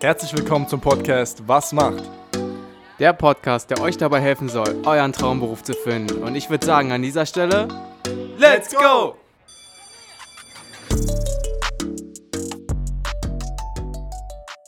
[0.00, 2.02] Herzlich willkommen zum Podcast Was macht?
[2.98, 6.22] Der Podcast, der euch dabei helfen soll, euren Traumberuf zu finden.
[6.22, 7.68] Und ich würde sagen, an dieser Stelle,
[8.36, 9.16] let's go!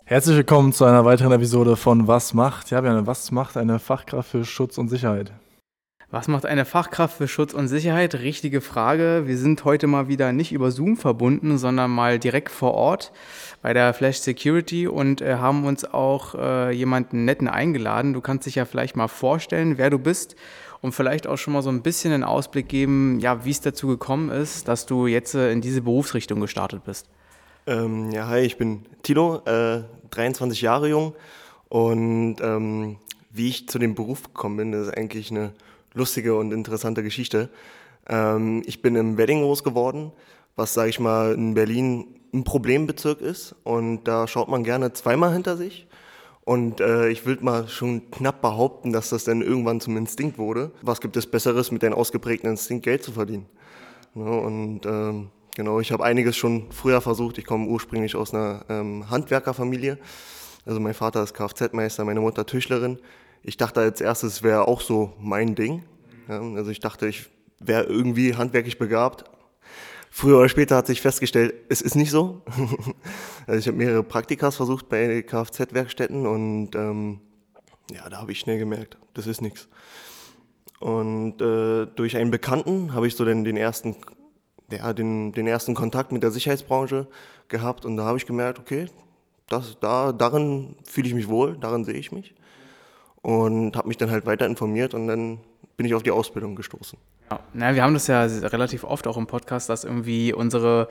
[0.05, 2.71] Herzlich willkommen zu einer weiteren Episode von Was macht?
[2.71, 5.33] Ja, Björn, was macht eine Fachkraft für Schutz und Sicherheit?
[6.09, 8.15] Was macht eine Fachkraft für Schutz und Sicherheit?
[8.15, 9.25] Richtige Frage.
[9.27, 13.11] Wir sind heute mal wieder nicht über Zoom verbunden, sondern mal direkt vor Ort
[13.61, 18.13] bei der Flash Security und äh, haben uns auch äh, jemanden netten eingeladen.
[18.13, 20.37] Du kannst dich ja vielleicht mal vorstellen, wer du bist
[20.81, 23.89] und vielleicht auch schon mal so ein bisschen einen Ausblick geben, ja, wie es dazu
[23.89, 27.09] gekommen ist, dass du jetzt äh, in diese Berufsrichtung gestartet bist.
[27.67, 31.17] Ähm, ja, hi, ich bin Tilo, äh, 23 Jahre jung
[31.69, 32.99] und ähm,
[33.33, 35.53] wie ich zu dem Beruf gekommen bin, ist eigentlich eine
[35.97, 37.49] lustige und interessante Geschichte.
[38.09, 40.13] Ähm, ich bin im Wedding groß geworden,
[40.55, 45.33] was, sage ich mal, in Berlin ein Problembezirk ist und da schaut man gerne zweimal
[45.33, 45.87] hinter sich.
[46.45, 50.71] Und äh, ich will mal schon knapp behaupten, dass das dann irgendwann zum Instinkt wurde.
[50.81, 53.47] Was gibt es Besseres, mit einem ausgeprägten Instinkt Geld zu verdienen?
[54.15, 57.39] Ja, und ähm, genau, ich habe einiges schon früher versucht.
[57.39, 59.99] Ich komme ursprünglich aus einer ähm, Handwerkerfamilie.
[60.65, 63.01] Also mein Vater ist Kfz-Meister, meine Mutter Tischlerin.
[63.47, 65.85] Ich dachte als erstes wäre auch so mein Ding.
[66.29, 67.31] Ja, also ich dachte, ich
[67.61, 69.25] wäre irgendwie handwerklich begabt,
[70.11, 72.41] Früher oder später hat sich festgestellt, es ist nicht so.
[73.47, 77.21] also ich habe mehrere Praktikas versucht bei Kfz-Werkstätten und ähm,
[77.91, 79.69] ja, da habe ich schnell gemerkt, das ist nichts.
[80.81, 83.95] Und äh, durch einen Bekannten habe ich so den, den ersten
[84.73, 87.09] ja, den, den ersten Kontakt mit der Sicherheitsbranche
[87.49, 88.87] gehabt und da habe ich gemerkt, okay,
[89.51, 92.35] das, da, darin fühle ich mich wohl, darin sehe ich mich
[93.27, 95.39] und habe mich dann halt weiter informiert und dann
[95.77, 96.97] bin ich auf die Ausbildung gestoßen.
[97.29, 100.87] Ja, na, wir haben das ja relativ oft auch im Podcast, dass irgendwie unsere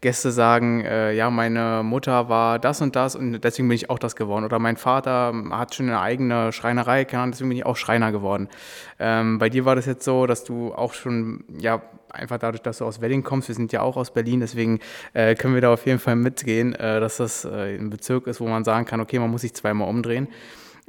[0.00, 4.00] Gäste sagen, äh, ja, meine Mutter war das und das und deswegen bin ich auch
[4.00, 4.44] das geworden.
[4.44, 8.48] Oder mein Vater hat schon eine eigene Schreinerei, deswegen bin ich auch Schreiner geworden.
[8.98, 12.78] Ähm, bei dir war das jetzt so, dass du auch schon, ja, einfach dadurch, dass
[12.78, 14.80] du aus Wedding kommst, wir sind ja auch aus Berlin, deswegen
[15.12, 18.40] äh, können wir da auf jeden Fall mitgehen, äh, dass das äh, ein Bezirk ist,
[18.40, 20.26] wo man sagen kann, okay, man muss sich zweimal umdrehen.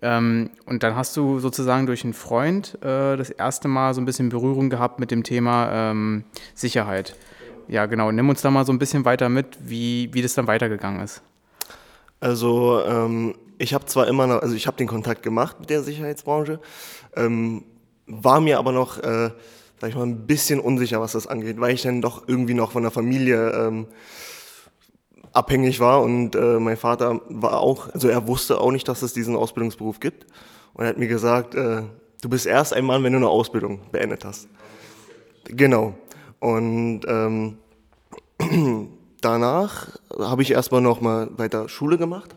[0.01, 4.05] Ähm, und dann hast du sozusagen durch einen Freund äh, das erste Mal so ein
[4.05, 7.15] bisschen Berührung gehabt mit dem Thema ähm, Sicherheit.
[7.67, 8.11] Ja, genau.
[8.11, 11.21] Nimm uns da mal so ein bisschen weiter mit, wie, wie das dann weitergegangen ist.
[12.19, 15.83] Also ähm, ich habe zwar immer noch, also ich habe den Kontakt gemacht mit der
[15.83, 16.59] Sicherheitsbranche,
[17.15, 17.63] ähm,
[18.05, 19.31] war mir aber noch, äh,
[19.79, 22.71] sag ich mal, ein bisschen unsicher, was das angeht, weil ich dann doch irgendwie noch
[22.71, 23.87] von der Familie ähm,
[25.33, 29.13] abhängig war und äh, mein Vater war auch, also er wusste auch nicht, dass es
[29.13, 30.25] diesen Ausbildungsberuf gibt
[30.73, 31.83] und er hat mir gesagt, äh,
[32.21, 34.47] du bist erst ein Mann, wenn du eine Ausbildung beendet hast.
[35.45, 35.95] Genau.
[36.39, 37.57] Und ähm,
[39.21, 42.35] danach habe ich erstmal noch mal weiter Schule gemacht,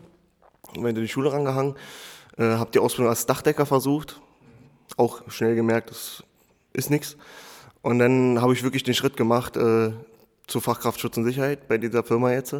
[0.75, 1.75] weiter die Schule rangehangen,
[2.37, 4.19] äh, habe die Ausbildung als Dachdecker versucht,
[4.97, 6.23] auch schnell gemerkt, das
[6.73, 7.17] ist nichts.
[7.81, 9.91] Und dann habe ich wirklich den Schritt gemacht, äh,
[10.51, 12.55] zur Fachkraft Schutz und Sicherheit bei dieser Firma jetzt.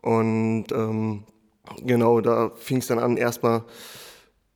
[0.00, 1.24] Und ähm,
[1.84, 3.64] genau, da fing es dann an, erstmal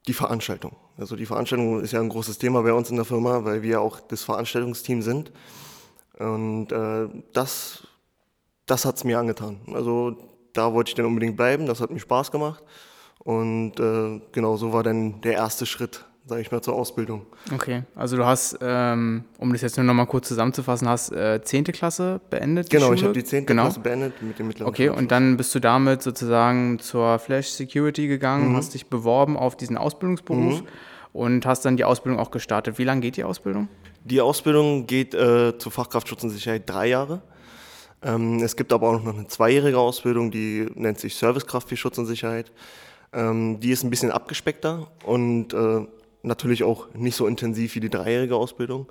[0.08, 0.76] die Veranstaltung.
[0.98, 3.80] Also die Veranstaltung ist ja ein großes Thema bei uns in der Firma, weil wir
[3.80, 5.32] auch das Veranstaltungsteam sind.
[6.18, 7.86] Und äh, das,
[8.66, 9.60] das hat es mir angetan.
[9.72, 10.16] Also
[10.52, 12.64] da wollte ich dann unbedingt bleiben, das hat mir Spaß gemacht.
[13.18, 17.24] Und äh, genau so war dann der erste Schritt sage ich mal, zur Ausbildung.
[17.54, 21.40] Okay, also du hast, ähm, um das jetzt nur noch mal kurz zusammenzufassen, hast äh,
[21.42, 21.64] 10.
[21.66, 22.68] Klasse beendet?
[22.68, 23.46] Genau, ich habe die 10.
[23.46, 23.62] Genau.
[23.62, 28.08] Klasse beendet mit dem mittleren Okay, und dann bist du damit sozusagen zur Flash Security
[28.08, 28.56] gegangen, mhm.
[28.56, 30.68] hast dich beworben auf diesen Ausbildungsberuf mhm.
[31.12, 32.78] und hast dann die Ausbildung auch gestartet.
[32.78, 33.68] Wie lange geht die Ausbildung?
[34.02, 37.22] Die Ausbildung geht äh, zur Fachkraft Schutz und Sicherheit drei Jahre.
[38.02, 41.98] Ähm, es gibt aber auch noch eine zweijährige Ausbildung, die nennt sich Servicekraft für Schutz
[41.98, 42.50] und Sicherheit.
[43.12, 45.86] Ähm, die ist ein bisschen abgespeckter und äh,
[46.26, 48.86] natürlich auch nicht so intensiv wie die dreijährige Ausbildung.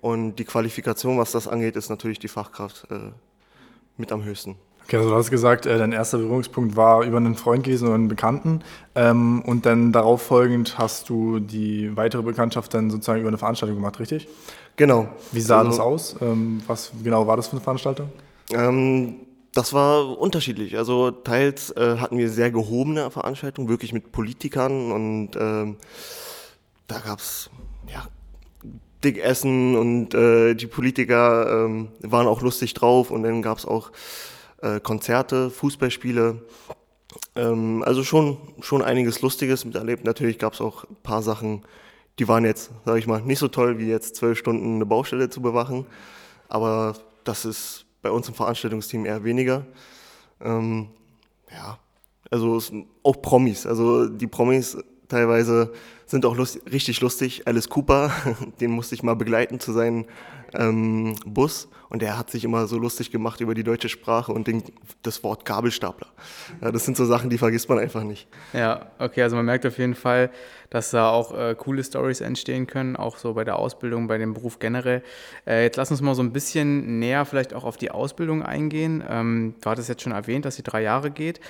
[0.00, 3.10] Und die Qualifikation, was das angeht, ist natürlich die Fachkraft äh,
[3.96, 4.56] mit am höchsten.
[4.84, 7.96] Okay, also du hast gesagt, äh, dein erster Berührungspunkt war über einen Freund gewesen oder
[7.96, 8.60] einen Bekannten.
[8.94, 13.76] Ähm, und dann darauf folgend hast du die weitere Bekanntschaft dann sozusagen über eine Veranstaltung
[13.76, 14.28] gemacht, richtig?
[14.76, 15.08] Genau.
[15.32, 16.16] Wie sah also, das aus?
[16.22, 18.08] Ähm, was genau war das für eine Veranstaltung?
[18.50, 19.16] Ähm,
[19.52, 20.78] das war unterschiedlich.
[20.78, 25.76] Also teils äh, hatten wir sehr gehobene Veranstaltungen, wirklich mit Politikern und ähm,
[26.88, 27.50] da gab es
[27.92, 28.08] ja,
[29.04, 33.66] dick Essen und äh, die Politiker ähm, waren auch lustig drauf und dann gab es
[33.66, 33.92] auch
[34.62, 36.42] äh, Konzerte, Fußballspiele.
[37.36, 40.04] Ähm, also schon, schon einiges Lustiges miterlebt.
[40.04, 41.62] Natürlich gab es auch ein paar Sachen,
[42.18, 45.30] die waren jetzt, sage ich mal, nicht so toll wie jetzt zwölf Stunden eine Baustelle
[45.30, 45.86] zu bewachen.
[46.48, 46.94] Aber
[47.24, 49.66] das ist bei uns im Veranstaltungsteam eher weniger.
[50.40, 50.88] Ähm,
[51.52, 51.78] ja,
[52.30, 52.60] Also
[53.02, 53.66] auch Promis.
[53.66, 54.76] Also die Promis
[55.08, 55.72] teilweise
[56.06, 57.46] sind auch lust richtig lustig.
[57.46, 58.10] Alice Cooper,
[58.60, 60.06] den musste ich mal begleiten zu seinem
[60.54, 64.46] ähm, Bus und der hat sich immer so lustig gemacht über die deutsche Sprache und
[64.46, 64.62] den,
[65.02, 66.08] das Wort Gabelstapler.
[66.60, 68.28] Ja, das sind so Sachen, die vergisst man einfach nicht.
[68.52, 70.30] Ja, okay, also man merkt auf jeden Fall,
[70.70, 74.34] dass da auch äh, coole Stories entstehen können, auch so bei der Ausbildung, bei dem
[74.34, 75.02] Beruf generell.
[75.46, 79.02] Äh, jetzt lass uns mal so ein bisschen näher vielleicht auch auf die Ausbildung eingehen.
[79.08, 81.40] Ähm, du hattest jetzt schon erwähnt, dass sie drei Jahre geht.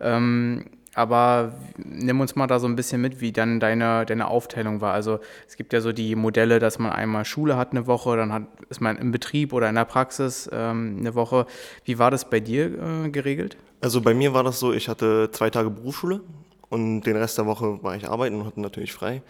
[0.00, 0.66] Ähm,
[0.98, 4.92] aber nimm uns mal da so ein bisschen mit, wie dann deine, deine Aufteilung war.
[4.92, 8.32] Also es gibt ja so die Modelle, dass man einmal Schule hat eine Woche, dann
[8.32, 11.46] hat, ist man im Betrieb oder in der Praxis ähm, eine Woche.
[11.84, 13.56] Wie war das bei dir äh, geregelt?
[13.80, 16.20] Also bei mir war das so, ich hatte zwei Tage Berufsschule
[16.68, 19.22] und den Rest der Woche war ich arbeiten und hatte natürlich frei.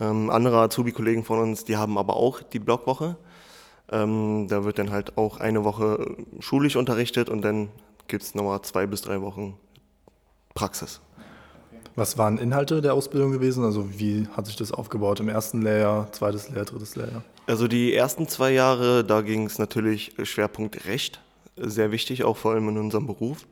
[0.00, 3.16] Ähm, andere Azubi-Kollegen von uns, die haben aber auch die Blockwoche.
[3.90, 7.68] Ähm, da wird dann halt auch eine Woche schulisch unterrichtet und dann
[8.06, 9.56] gibt es nochmal zwei bis drei Wochen
[10.54, 11.00] Praxis.
[11.96, 13.64] Was waren Inhalte der Ausbildung gewesen?
[13.64, 17.24] Also wie hat sich das aufgebaut im ersten Lehrjahr, zweites Lehrjahr, drittes Lehrjahr?
[17.46, 21.20] Also die ersten zwei Jahre, da ging es natürlich Schwerpunkt Recht,
[21.56, 23.46] sehr wichtig, auch vor allem in unserem Beruf.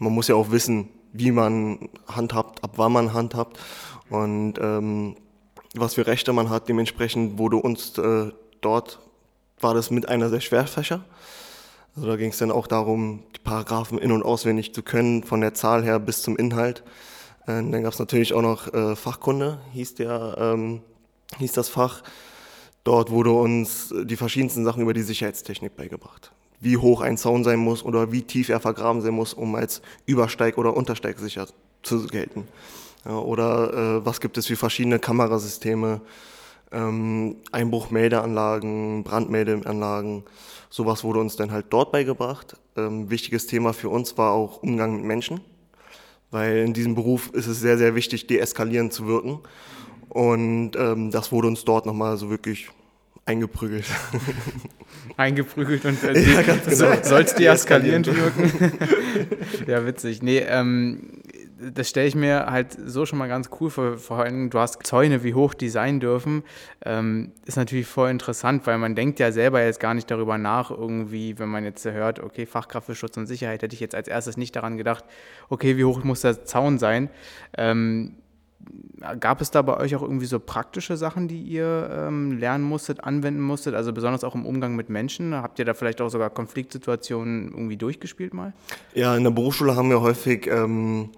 [0.00, 3.60] Man muss ja auch wissen, wie man handhabt, ab wann man handhabt
[4.10, 5.14] und ähm,
[5.76, 6.68] was für Rechte man hat.
[6.68, 8.98] Dementsprechend wurde uns äh, dort,
[9.60, 11.04] war das mit einer der Schwerfächer.
[11.94, 15.40] Also da ging es dann auch darum, die Paragraphen in- und auswendig zu können, von
[15.40, 16.82] der Zahl her bis zum Inhalt.
[17.46, 20.80] Äh, dann gab es natürlich auch noch äh, Fachkunde, hieß, der, ähm,
[21.38, 22.02] hieß das Fach.
[22.84, 26.32] Dort wurde uns die verschiedensten Sachen über die Sicherheitstechnik beigebracht.
[26.60, 29.82] Wie hoch ein Zaun sein muss oder wie tief er vergraben sein muss, um als
[30.06, 31.46] Übersteig- oder Untersteigsicher
[31.82, 32.46] zu gelten.
[33.04, 36.00] Ja, oder äh, was gibt es für verschiedene Kamerasysteme,
[36.72, 40.24] ähm, Einbruchmeldeanlagen, Brandmeldeanlagen.
[40.70, 42.56] Sowas wurde uns dann halt dort beigebracht.
[42.76, 45.40] Ähm, wichtiges Thema für uns war auch Umgang mit Menschen
[46.34, 49.38] weil in diesem Beruf ist es sehr, sehr wichtig, deeskalierend zu wirken.
[50.08, 52.68] Und ähm, das wurde uns dort nochmal so wirklich
[53.24, 53.86] eingeprügelt.
[55.16, 56.58] Eingeprügelt und äh, ja, genau.
[56.70, 58.72] so, sollst deeskalierend wirken.
[59.66, 60.22] ja, witzig.
[60.22, 61.22] Nee, ähm,
[61.58, 63.96] das stelle ich mir halt so schon mal ganz cool vor.
[63.98, 66.42] Vor allem, du hast Zäune, wie hoch die sein dürfen.
[66.84, 70.70] Ähm, ist natürlich voll interessant, weil man denkt ja selber jetzt gar nicht darüber nach,
[70.70, 74.08] irgendwie, wenn man jetzt hört, okay, Fachkraft für Schutz und Sicherheit, hätte ich jetzt als
[74.08, 75.04] erstes nicht daran gedacht,
[75.48, 77.08] okay, wie hoch muss der Zaun sein?
[77.56, 78.16] Ähm,
[79.20, 83.04] gab es da bei euch auch irgendwie so praktische Sachen, die ihr ähm, lernen musstet,
[83.04, 85.34] anwenden musstet, also besonders auch im Umgang mit Menschen?
[85.34, 88.52] Habt ihr da vielleicht auch sogar Konfliktsituationen irgendwie durchgespielt mal?
[88.94, 91.10] Ja, in der Berufsschule haben wir häufig ähm,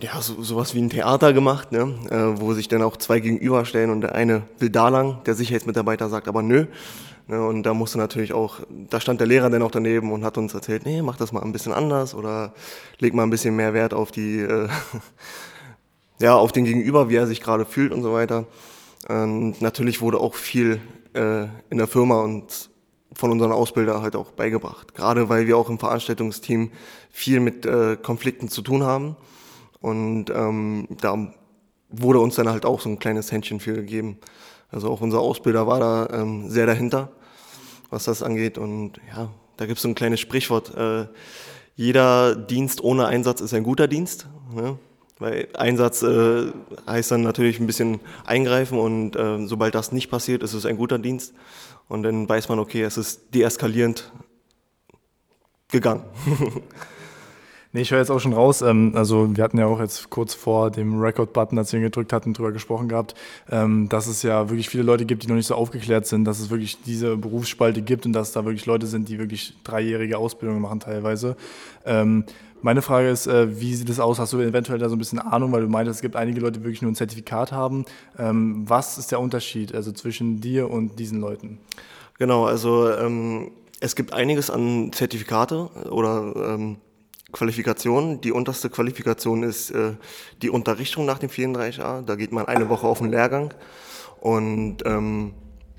[0.00, 1.94] ja, so, sowas wie ein Theater gemacht, ne?
[2.10, 6.08] äh, wo sich dann auch zwei gegenüberstellen und der eine will da lang, der Sicherheitsmitarbeiter
[6.08, 6.66] sagt aber nö.
[7.26, 7.46] Ne?
[7.46, 10.54] Und da musste natürlich auch, da stand der Lehrer dann auch daneben und hat uns
[10.54, 12.52] erzählt, nee, mach das mal ein bisschen anders oder
[12.98, 14.68] leg mal ein bisschen mehr Wert auf die, äh,
[16.20, 18.46] ja, auf den Gegenüber, wie er sich gerade fühlt und so weiter.
[19.08, 20.80] Und natürlich wurde auch viel
[21.14, 22.70] äh, in der Firma und
[23.14, 24.94] von unseren Ausbildern halt auch beigebracht.
[24.94, 26.70] Gerade weil wir auch im Veranstaltungsteam
[27.10, 29.16] viel mit äh, Konflikten zu tun haben.
[29.80, 31.32] Und ähm, da
[31.88, 34.18] wurde uns dann halt auch so ein kleines Händchen für gegeben.
[34.70, 37.10] Also auch unser Ausbilder war da ähm, sehr dahinter,
[37.90, 38.58] was das angeht.
[38.58, 40.74] Und ja, da gibt es so ein kleines Sprichwort.
[40.76, 41.06] Äh,
[41.74, 44.28] jeder Dienst ohne Einsatz ist ein guter Dienst.
[44.54, 44.78] Ne?
[45.18, 46.52] Weil Einsatz äh,
[46.86, 50.76] heißt dann natürlich ein bisschen eingreifen und äh, sobald das nicht passiert, ist es ein
[50.76, 51.34] guter Dienst.
[51.88, 54.12] Und dann weiß man, okay, es ist deeskalierend
[55.68, 56.04] gegangen.
[57.72, 58.62] Nee, ich höre jetzt auch schon raus.
[58.62, 62.12] Ähm, also wir hatten ja auch jetzt kurz vor dem Record-Button, als wir ihn gedrückt
[62.12, 63.14] hatten, drüber gesprochen gehabt,
[63.48, 66.40] ähm, dass es ja wirklich viele Leute gibt, die noch nicht so aufgeklärt sind, dass
[66.40, 70.60] es wirklich diese Berufsspalte gibt und dass da wirklich Leute sind, die wirklich dreijährige Ausbildungen
[70.60, 71.36] machen teilweise.
[71.86, 72.24] Ähm,
[72.60, 74.18] meine Frage ist, äh, wie sieht es aus?
[74.18, 76.58] Hast du eventuell da so ein bisschen Ahnung, weil du meintest, es gibt einige Leute,
[76.58, 77.84] die wirklich nur ein Zertifikat haben.
[78.18, 81.60] Ähm, was ist der Unterschied also zwischen dir und diesen Leuten?
[82.18, 86.76] Genau, also ähm, es gibt einiges an Zertifikate oder ähm,
[87.32, 88.20] Qualifikationen.
[88.20, 89.92] Die unterste Qualifikation ist äh,
[90.42, 92.02] die Unterrichtung nach dem 34a.
[92.02, 93.54] Da geht man eine Woche auf den Lehrgang
[94.20, 95.32] und ähm,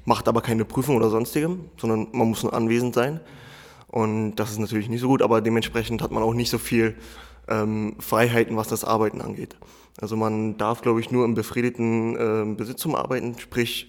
[0.06, 3.20] macht aber keine Prüfung oder sonstigem, sondern man muss nur anwesend sein.
[3.88, 6.96] Und das ist natürlich nicht so gut, aber dementsprechend hat man auch nicht so viel
[7.48, 9.58] ähm, Freiheiten, was das Arbeiten angeht.
[10.00, 13.88] Also man darf, glaube ich, nur im befriedeten äh, Besitztum arbeiten, sprich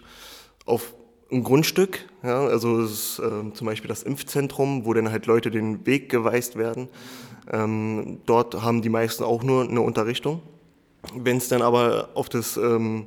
[0.66, 0.94] auf
[1.30, 2.06] ein Grundstück.
[2.22, 6.56] Ja, also ist äh, zum Beispiel das Impfzentrum, wo dann halt Leute den Weg geweist
[6.56, 6.88] werden.
[7.52, 10.42] Ähm, dort haben die meisten auch nur eine Unterrichtung.
[11.14, 13.06] Wenn es dann aber auf das, ähm,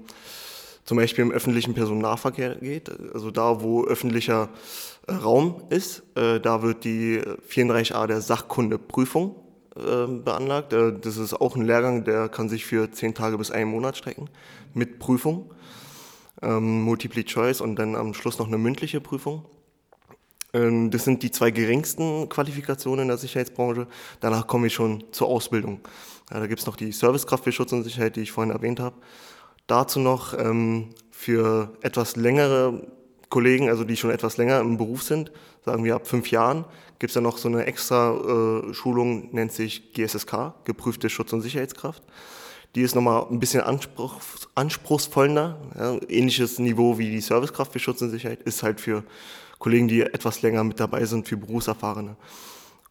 [0.84, 4.50] zum Beispiel im öffentlichen Personennahverkehr geht, also da, wo öffentlicher
[5.08, 9.36] äh, Raum ist, äh, da wird die 34a der Sachkundeprüfung
[9.75, 10.74] äh, beanlagt.
[10.74, 13.98] Äh, das ist auch ein Lehrgang, der kann sich für zehn Tage bis einen Monat
[13.98, 14.30] strecken
[14.74, 15.52] mit Prüfung,
[16.44, 19.46] ähm, Multiple Choice und dann am Schluss noch eine mündliche Prüfung.
[20.55, 23.88] Ähm, das sind die zwei geringsten Qualifikationen in der Sicherheitsbranche.
[24.21, 25.81] Danach komme ich schon zur Ausbildung.
[26.29, 28.95] Da gibt es noch die Servicekraft für Schutz und Sicherheit, die ich vorhin erwähnt habe.
[29.67, 32.88] Dazu noch ähm, für etwas längere
[33.29, 35.31] Kollegen, also die schon etwas länger im Beruf sind,
[35.65, 36.63] sagen wir ab fünf Jahren,
[37.00, 38.13] gibt es da noch so eine extra
[38.69, 42.01] äh, Schulung, nennt sich GSSK, geprüfte Schutz- und Sicherheitskraft.
[42.75, 44.19] Die ist nochmal ein bisschen anspruch,
[44.53, 45.57] anspruchsvoller,
[46.09, 49.03] ähnliches Niveau wie die Servicekraft für Schutz und Sicherheit, ist halt für
[49.65, 52.17] Kollegen, die etwas länger mit dabei sind, für Berufserfahrene.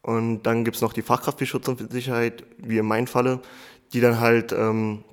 [0.02, 3.40] Und dann gibt es noch die Fachkraft für Schutz und Sicherheit, wie in meinem Falle,
[3.93, 5.04] die dann halt ähm,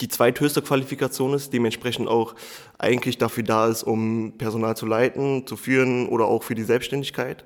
[0.00, 2.34] die zweithöchste Qualifikation ist, dementsprechend auch
[2.78, 7.44] eigentlich dafür da ist, um Personal zu leiten, zu führen oder auch für die Selbstständigkeit.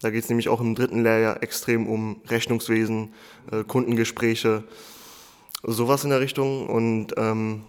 [0.00, 3.12] Da geht es nämlich auch im dritten Lehrjahr extrem um Rechnungswesen,
[3.52, 4.64] äh, Kundengespräche,
[5.62, 6.70] sowas in der Richtung.
[6.70, 7.64] Und ähm,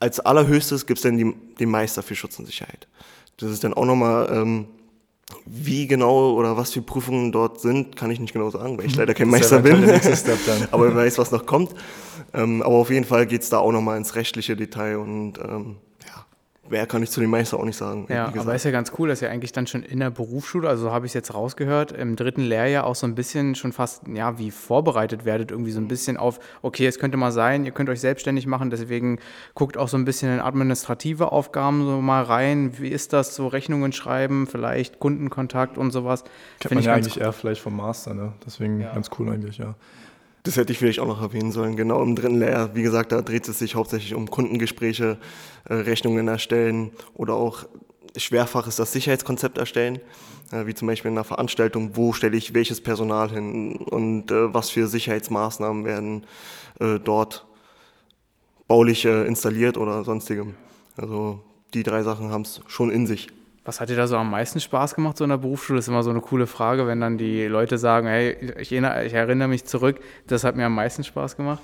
[0.00, 2.88] als allerhöchstes gibt es dann die, den Meister für Schutz und Sicherheit.
[3.38, 4.66] Das ist dann auch nochmal, ähm,
[5.44, 8.96] wie genau oder was für Prüfungen dort sind, kann ich nicht genau sagen, weil ich
[8.96, 9.82] leider kein Meister bin.
[10.70, 11.74] aber wer weiß, was noch kommt.
[12.32, 15.76] Ähm, aber auf jeden Fall geht es da auch nochmal ins rechtliche Detail und ähm,
[16.68, 18.06] Wer kann ich zu den Meister auch nicht sagen.
[18.08, 20.84] Ja, aber ist ja ganz cool, dass ihr eigentlich dann schon in der Berufsschule, also
[20.84, 24.08] so habe ich es jetzt rausgehört, im dritten Lehrjahr auch so ein bisschen schon fast,
[24.08, 27.72] ja, wie vorbereitet werdet, irgendwie so ein bisschen auf, okay, es könnte mal sein, ihr
[27.72, 29.18] könnt euch selbstständig machen, deswegen
[29.54, 32.78] guckt auch so ein bisschen in administrative Aufgaben so mal rein.
[32.78, 36.24] Wie ist das, so Rechnungen schreiben, vielleicht Kundenkontakt und sowas?
[36.60, 37.22] Kennt man ja eigentlich cool.
[37.22, 38.32] eher vielleicht vom Master, ne?
[38.44, 38.92] Deswegen ja.
[38.92, 39.74] ganz cool eigentlich, ja.
[40.46, 41.74] Das hätte ich vielleicht auch noch erwähnen sollen.
[41.74, 45.18] Genau im dritten Lehrjahr, wie gesagt, da dreht es sich hauptsächlich um Kundengespräche,
[45.64, 47.66] äh, Rechnungen erstellen oder auch
[48.16, 49.98] schwerfach ist das Sicherheitskonzept erstellen,
[50.52, 54.54] äh, wie zum Beispiel in einer Veranstaltung, wo stelle ich welches Personal hin und äh,
[54.54, 56.24] was für Sicherheitsmaßnahmen werden
[57.04, 57.46] dort
[58.68, 60.56] baulich installiert oder sonstigem.
[60.98, 61.40] Also
[61.72, 63.28] die drei Sachen haben es schon in sich.
[63.66, 65.78] Was hat dir da so am meisten Spaß gemacht so in der Berufsschule?
[65.78, 69.04] Das ist immer so eine coole Frage, wenn dann die Leute sagen, hey, ich erinnere,
[69.04, 71.60] ich erinnere mich zurück, das hat mir am meisten Spaß gemacht.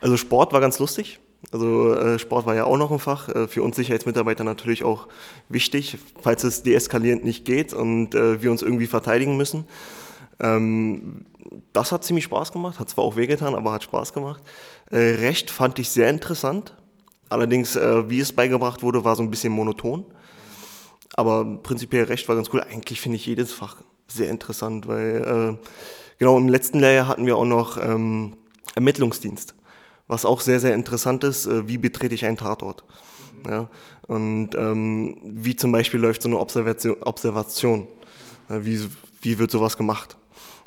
[0.00, 1.18] Also Sport war ganz lustig.
[1.50, 5.08] Also äh, Sport war ja auch noch ein Fach, äh, für uns Sicherheitsmitarbeiter natürlich auch
[5.48, 9.64] wichtig, falls es deeskalierend nicht geht und äh, wir uns irgendwie verteidigen müssen.
[10.38, 11.26] Ähm,
[11.72, 14.42] das hat ziemlich Spaß gemacht, hat zwar auch wehgetan, aber hat Spaß gemacht.
[14.90, 16.76] Recht fand ich sehr interessant.
[17.28, 20.04] Allerdings, wie es beigebracht wurde, war so ein bisschen monoton.
[21.14, 22.60] Aber prinzipiell Recht war ganz cool.
[22.62, 23.76] Eigentlich finde ich jedes Fach
[24.08, 25.68] sehr interessant, weil äh,
[26.18, 28.36] genau im letzten Lehrjahr hatten wir auch noch ähm,
[28.74, 29.54] Ermittlungsdienst,
[30.06, 31.46] was auch sehr, sehr interessant ist.
[31.46, 32.84] Äh, wie betrete ich einen Tatort?
[33.48, 33.68] Ja?
[34.06, 37.02] Und ähm, wie zum Beispiel läuft so eine Observation?
[37.02, 37.88] Observation?
[38.48, 38.88] Ja, wie,
[39.20, 40.16] wie wird sowas gemacht?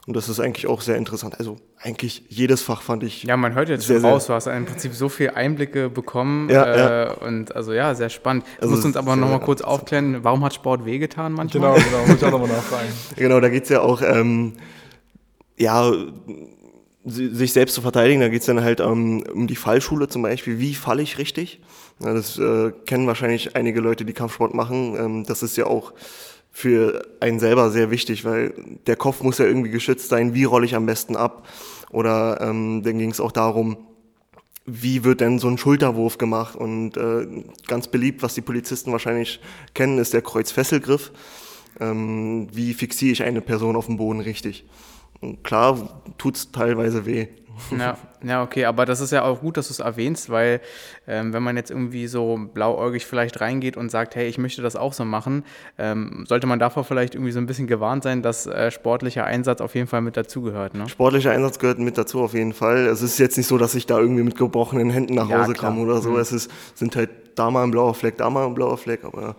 [0.07, 1.39] Und das ist eigentlich auch sehr interessant.
[1.39, 3.24] Also eigentlich jedes Fach fand ich.
[3.24, 6.47] Ja, man hört jetzt sehr, schon raus, du hast im Prinzip so viele Einblicke bekommen.
[6.50, 7.12] Ja, äh, ja.
[7.13, 8.45] Und also ja, sehr spannend.
[8.57, 11.74] Du also musst uns aber nochmal kurz aufklären, warum hat Sport wehgetan manchmal?
[11.74, 12.88] Genau, genau, muss ich auch nochmal nachfragen.
[13.15, 14.53] genau, da geht es ja auch, ähm,
[15.57, 15.91] ja,
[17.05, 18.21] sich selbst zu verteidigen.
[18.21, 20.59] Da geht es dann halt ähm, um die Fallschule zum Beispiel.
[20.59, 21.62] Wie falle ich richtig?
[22.03, 24.95] Ja, das äh, kennen wahrscheinlich einige Leute, die Kampfsport machen.
[24.97, 25.93] Ähm, das ist ja auch
[26.57, 28.53] für einen selber sehr wichtig, weil
[28.88, 30.33] der Kopf muss ja irgendwie geschützt sein.
[30.33, 31.50] Wie rolle ich am besten ab?
[31.89, 33.75] Oder ähm, dann ging es auch darum,
[34.65, 36.55] wie wird denn so ein Schulterwurf gemacht?
[36.55, 37.27] Und äh,
[37.67, 39.41] ganz beliebt, was die Polizisten wahrscheinlich
[39.74, 41.12] kennen, ist der Kreuzfesselgriff.
[41.81, 44.63] Ähm, wie fixiere ich eine Person auf dem Boden richtig?
[45.19, 47.27] Und klar tut's teilweise weh.
[47.77, 50.62] Ja, ja, okay, aber das ist ja auch gut, dass du es erwähnst, weil
[51.07, 54.75] ähm, wenn man jetzt irgendwie so blauäugig vielleicht reingeht und sagt, hey, ich möchte das
[54.75, 55.43] auch so machen,
[55.77, 59.62] ähm, sollte man davor vielleicht irgendwie so ein bisschen gewarnt sein, dass äh, sportlicher Einsatz
[59.62, 60.74] auf jeden Fall mit dazugehört.
[60.74, 60.88] Ne?
[60.88, 62.85] Sportlicher Einsatz gehört mit dazu auf jeden Fall.
[62.88, 65.59] Es ist jetzt nicht so, dass ich da irgendwie mit gebrochenen Händen nach Hause ja,
[65.59, 66.12] komme oder so.
[66.12, 66.19] Mhm.
[66.19, 69.15] Es ist, sind halt da mal ein blauer Fleck, da mal ein blauer Fleck, aber
[69.25, 69.35] aber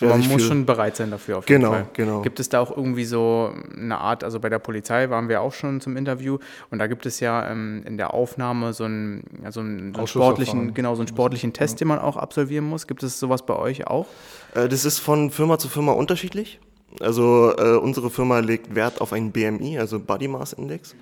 [0.00, 1.86] man muss schon bereit sein dafür auf jeden genau, Fall.
[1.92, 2.22] Genau.
[2.22, 5.52] Gibt es da auch irgendwie so eine Art, also bei der Polizei waren wir auch
[5.52, 6.38] schon zum Interview
[6.70, 10.06] und da gibt es ja ähm, in der Aufnahme so einen, also einen, so einen
[10.06, 12.86] sportlichen, genau, so einen sportlichen Test, den man auch absolvieren muss.
[12.86, 14.06] Gibt es sowas bei euch auch?
[14.54, 16.60] Äh, das ist von Firma zu Firma unterschiedlich.
[16.98, 20.96] Also äh, unsere Firma legt Wert auf einen BMI, also Body Mass Index.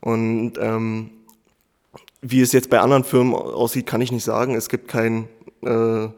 [0.00, 1.10] Und ähm,
[2.20, 4.54] wie es jetzt bei anderen Firmen aussieht, kann ich nicht sagen.
[4.54, 5.28] Es gibt kein
[5.62, 6.08] äh,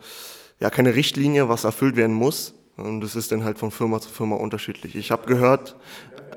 [0.61, 2.55] ja keine Richtlinie, was erfüllt werden muss.
[2.77, 4.97] Und das ist dann halt von Firma zu Firma unterschiedlich.
[4.97, 5.77] Ich habe gehört,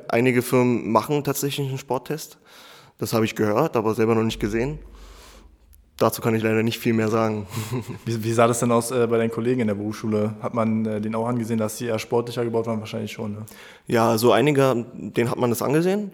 [0.07, 2.37] einige Firmen machen tatsächlich einen Sporttest.
[2.97, 4.79] Das habe ich gehört, aber selber noch nicht gesehen.
[5.97, 7.45] dazu kann ich leider nicht viel mehr sagen.
[8.05, 10.35] Wie, wie sah das denn aus äh, bei deinen Kollegen in der Berufsschule?
[10.41, 12.79] Hat man äh, den auch angesehen, dass sie eher sportlicher gebaut waren?
[12.79, 13.33] Wahrscheinlich schon.
[13.33, 13.45] Ne?
[13.87, 16.13] Ja, so einige, denen hat man das angesehen.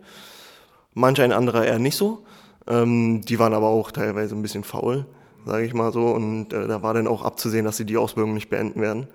[0.95, 2.23] Manch ein anderer eher nicht so.
[2.67, 5.05] Ähm, die waren aber auch teilweise ein bisschen faul,
[5.45, 6.07] sage ich mal so.
[6.07, 9.07] Und äh, da war dann auch abzusehen, dass sie die Ausbildung nicht beenden werden.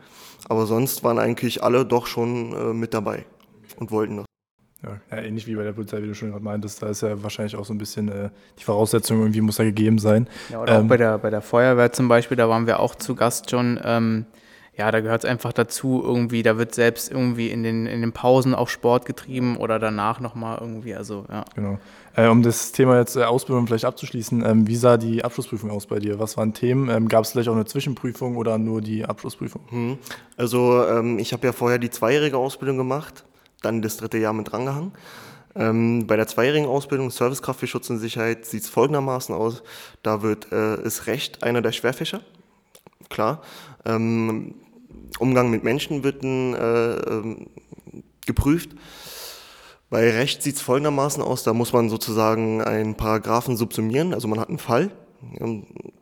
[0.48, 3.24] Aber sonst waren eigentlich alle doch schon äh, mit dabei
[3.76, 4.26] und wollten das.
[4.82, 7.22] Ja, ja, ähnlich wie bei der Polizei, wie du schon gerade meintest, da ist ja
[7.22, 10.26] wahrscheinlich auch so ein bisschen äh, die Voraussetzung irgendwie muss da gegeben sein.
[10.48, 12.94] Ja, oder ähm, auch bei der, bei der Feuerwehr zum Beispiel, da waren wir auch
[12.94, 13.78] zu Gast schon.
[13.84, 14.24] Ähm,
[14.76, 18.12] ja, da gehört es einfach dazu, irgendwie, da wird selbst irgendwie in den, in den
[18.12, 21.44] Pausen auch Sport getrieben oder danach nochmal irgendwie, also ja.
[21.54, 21.78] Genau.
[22.16, 25.86] Äh, um das Thema jetzt äh, Ausbildung vielleicht abzuschließen, ähm, wie sah die Abschlussprüfung aus
[25.86, 26.18] bei dir?
[26.18, 26.88] Was waren Themen?
[26.88, 29.62] Ähm, Gab es vielleicht auch eine Zwischenprüfung oder nur die Abschlussprüfung?
[29.68, 29.98] Hm.
[30.36, 33.24] Also ähm, ich habe ja vorher die zweijährige Ausbildung gemacht
[33.62, 34.92] dann das dritte Jahr mit drangehangen.
[35.54, 39.62] Ähm, bei der zweijährigen Ausbildung Servicekraft für Schutz und Sicherheit sieht es folgendermaßen aus.
[40.02, 42.20] Da wird, äh, ist Recht einer der Schwerfächer,
[43.08, 43.42] klar.
[43.84, 44.54] Ähm,
[45.18, 47.46] Umgang mit Menschen wird äh, ähm,
[48.26, 48.70] geprüft.
[49.90, 54.38] Bei Recht sieht es folgendermaßen aus, da muss man sozusagen einen Paragraphen subsumieren, also man
[54.38, 54.92] hat einen Fall,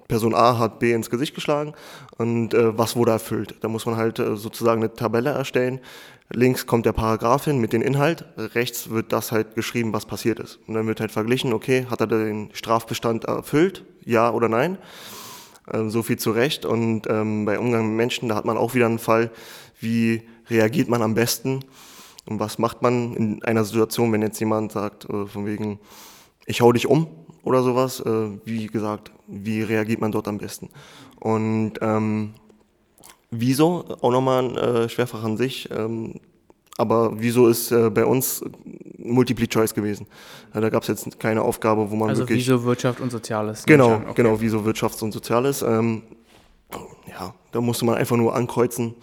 [0.09, 1.73] Person A hat B ins Gesicht geschlagen
[2.19, 3.57] und äh, was wurde erfüllt.
[3.61, 5.81] Da muss man halt äh, sozusagen eine Tabelle erstellen,
[6.31, 10.39] Links kommt der Paragraph hin mit dem Inhalt, rechts wird das halt geschrieben, was passiert
[10.39, 10.59] ist.
[10.67, 14.77] Und dann wird halt verglichen, okay, hat er den Strafbestand erfüllt, ja oder nein?
[15.73, 16.65] Ähm, so viel zu Recht.
[16.65, 19.31] Und ähm, bei Umgang mit Menschen, da hat man auch wieder einen Fall,
[19.81, 21.65] wie reagiert man am besten
[22.27, 25.79] und was macht man in einer Situation, wenn jetzt jemand sagt, äh, von wegen,
[26.47, 27.07] ich hau dich um
[27.43, 30.71] oder sowas, äh, wie gesagt, wie reagiert man dort am besten?
[31.21, 32.35] Und ähm,
[33.31, 35.69] Wieso, auch nochmal ein äh, Schwerfach an sich.
[35.71, 36.15] Ähm,
[36.79, 38.43] aber wieso ist äh, bei uns
[38.99, 40.07] Multiple Choice gewesen?
[40.55, 42.49] Ja, da gab es jetzt keine Aufgabe, wo man also wirklich...
[42.49, 43.65] Also wieso Wirtschaft und Soziales?
[43.67, 44.13] Genau, okay.
[44.15, 45.63] genau, wieso Wirtschaft und Soziales.
[45.63, 46.03] Ähm,
[47.09, 48.95] ja, da musste man einfach nur ankreuzen.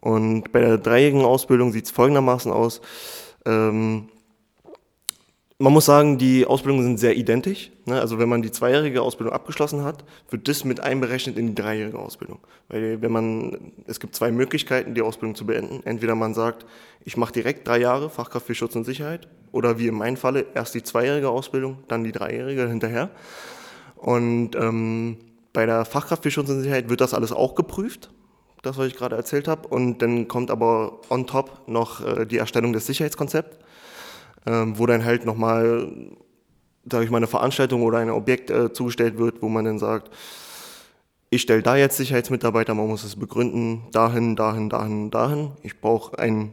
[0.00, 2.80] Und bei der dreijährigen Ausbildung sieht es folgendermaßen aus.
[3.44, 4.08] Ähm,
[5.58, 7.70] man muss sagen, die Ausbildungen sind sehr identisch.
[7.84, 8.00] Ne?
[8.00, 11.98] Also wenn man die zweijährige Ausbildung abgeschlossen hat, wird das mit einberechnet in die dreijährige
[11.98, 12.40] Ausbildung.
[12.68, 15.80] Weil wenn man, es gibt zwei Möglichkeiten, die Ausbildung zu beenden.
[15.84, 16.66] Entweder man sagt,
[17.04, 20.46] ich mache direkt drei Jahre Fachkraft für Schutz und Sicherheit, oder wie in meinem Falle
[20.54, 23.10] erst die zweijährige Ausbildung, dann die dreijährige hinterher.
[23.96, 25.18] Und ähm,
[25.52, 28.10] bei der Fachkraft für Schutz und Sicherheit wird das alles auch geprüft,
[28.62, 29.68] das was ich gerade erzählt habe.
[29.68, 33.58] Und dann kommt aber on top noch äh, die Erstellung des Sicherheitskonzepts
[34.46, 35.90] ähm, wo dann halt nochmal,
[36.90, 40.10] sage ich mal, eine Veranstaltung oder ein Objekt äh, zugestellt wird, wo man dann sagt,
[41.30, 45.52] ich stelle da jetzt Sicherheitsmitarbeiter, man muss es begründen, dahin, dahin, dahin, dahin.
[45.62, 46.52] Ich brauche einen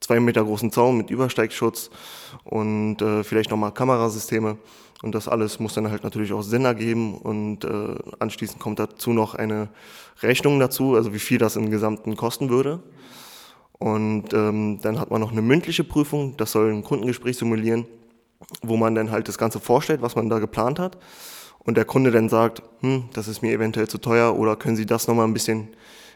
[0.00, 1.90] zwei Meter großen Zaun mit Übersteigschutz
[2.42, 4.56] und äh, vielleicht nochmal Kamerasysteme.
[5.02, 9.12] Und das alles muss dann halt natürlich auch Sinn ergeben und äh, anschließend kommt dazu
[9.12, 9.68] noch eine
[10.22, 12.82] Rechnung dazu, also wie viel das im Gesamten kosten würde.
[13.78, 17.86] Und ähm, dann hat man noch eine mündliche Prüfung, das soll ein Kundengespräch simulieren,
[18.62, 20.98] wo man dann halt das Ganze vorstellt, was man da geplant hat.
[21.58, 24.86] Und der Kunde dann sagt, hm, das ist mir eventuell zu teuer oder können Sie
[24.86, 25.68] das nochmal ein bisschen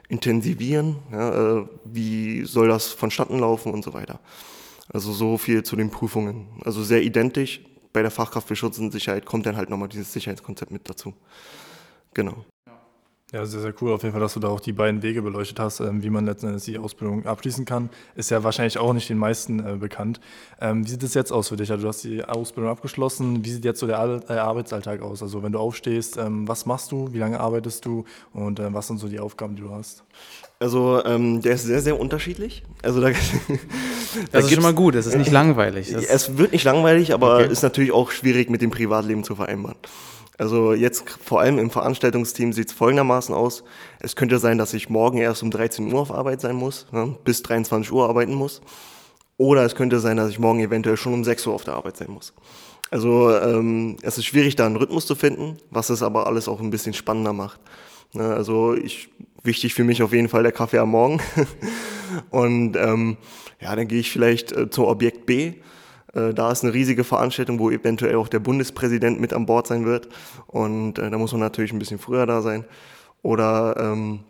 [0.08, 0.96] intensivieren?
[1.12, 4.20] Ja, äh, wie soll das vonstatten laufen und so weiter.
[4.92, 6.48] Also so viel zu den Prüfungen.
[6.64, 7.60] Also sehr identisch.
[7.92, 11.14] Bei der Fachkraft für Schutz und Sicherheit kommt dann halt nochmal dieses Sicherheitskonzept mit dazu.
[12.14, 12.44] Genau.
[13.32, 15.60] Ja, sehr, sehr cool auf jeden Fall, dass du da auch die beiden Wege beleuchtet
[15.60, 17.88] hast, ähm, wie man letzten Endes die Ausbildung abschließen kann.
[18.16, 20.20] Ist ja wahrscheinlich auch nicht den meisten äh, bekannt.
[20.60, 21.70] Ähm, wie sieht es jetzt aus für dich?
[21.70, 23.44] Also du hast die Ausbildung abgeschlossen.
[23.44, 25.22] Wie sieht jetzt so der Ar äh, Arbeitsalltag aus?
[25.22, 27.12] Also wenn du aufstehst, ähm, was machst du?
[27.12, 28.04] Wie lange arbeitest du?
[28.32, 30.02] Und äh, was sind so die Aufgaben, die du hast?
[30.58, 32.64] Also ähm, der ist sehr, sehr unterschiedlich.
[32.82, 33.10] Also da,
[34.32, 35.92] das ist schon mal gut, es ist nicht langweilig.
[35.92, 37.52] Das es wird nicht langweilig, aber okay.
[37.52, 39.76] ist natürlich auch schwierig mit dem Privatleben zu vereinbaren.
[40.40, 43.62] Also jetzt vor allem im Veranstaltungsteam sieht es folgendermaßen aus.
[43.98, 47.14] Es könnte sein, dass ich morgen erst um 13 Uhr auf Arbeit sein muss, ne,
[47.24, 48.62] bis 23 Uhr arbeiten muss.
[49.36, 51.98] Oder es könnte sein, dass ich morgen eventuell schon um 6 Uhr auf der Arbeit
[51.98, 52.32] sein muss.
[52.90, 56.60] Also ähm, es ist schwierig, da einen Rhythmus zu finden, was es aber alles auch
[56.60, 57.60] ein bisschen spannender macht.
[58.14, 59.10] Ne, also ich,
[59.42, 61.20] wichtig für mich auf jeden Fall der Kaffee am Morgen.
[62.30, 63.18] Und ähm,
[63.60, 65.56] ja, dann gehe ich vielleicht äh, zum Objekt B
[66.12, 70.08] da ist eine riesige Veranstaltung, wo eventuell auch der Bundespräsident mit an Bord sein wird.
[70.46, 72.64] Und äh, da muss man natürlich ein bisschen früher da sein.
[73.22, 74.20] Oder ähm,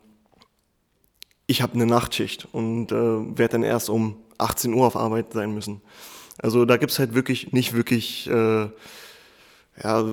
[1.46, 5.54] ich habe eine Nachtschicht und äh, werde dann erst um 18 Uhr auf Arbeit sein
[5.54, 5.80] müssen.
[6.38, 8.68] Also da gibt es halt wirklich nicht wirklich äh,
[9.82, 10.04] ja,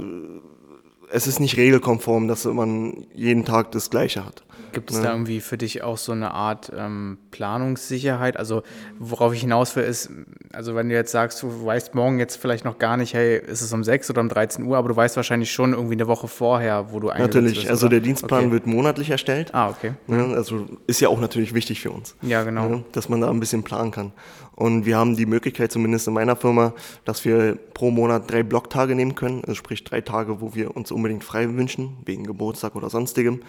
[1.09, 4.43] es ist nicht regelkonform, dass man jeden Tag das Gleiche hat.
[4.71, 5.03] Gibt es ja.
[5.03, 8.37] da irgendwie für dich auch so eine Art ähm, Planungssicherheit?
[8.37, 8.63] Also
[8.99, 10.09] worauf ich hinaus will, ist,
[10.53, 13.61] also wenn du jetzt sagst, du weißt morgen jetzt vielleicht noch gar nicht, hey, ist
[13.61, 16.27] es um 6 oder um 13 Uhr, aber du weißt wahrscheinlich schon irgendwie eine Woche
[16.27, 17.27] vorher, wo du eigentlich.
[17.27, 18.51] Natürlich, bist, also der Dienstplan okay.
[18.51, 19.53] wird monatlich erstellt.
[19.53, 19.93] Ah, okay.
[20.07, 22.15] Ja, also ist ja auch natürlich wichtig für uns.
[22.21, 22.69] Ja, genau.
[22.69, 24.11] Ja, dass man da ein bisschen planen kann.
[24.57, 26.73] Und wir haben die Möglichkeit, zumindest in meiner Firma,
[27.05, 30.91] dass wir pro Monat drei Blocktage nehmen können, also sprich drei Tage, wo wir uns
[30.91, 33.41] unbedingt frei wünschen, wegen Geburtstag oder sonstigem.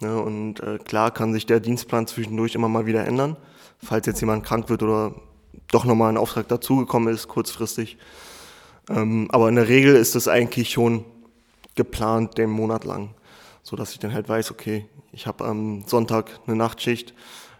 [0.00, 3.36] Ja, und äh, klar kann sich der Dienstplan zwischendurch immer mal wieder ändern,
[3.82, 5.14] falls jetzt jemand krank wird oder
[5.68, 7.96] doch nochmal ein Auftrag dazugekommen ist, kurzfristig.
[8.90, 11.04] Ähm, aber in der Regel ist das eigentlich schon
[11.74, 13.14] geplant den Monat lang,
[13.62, 17.14] so dass ich dann halt weiß, okay, ich habe am Sonntag eine Nachtschicht,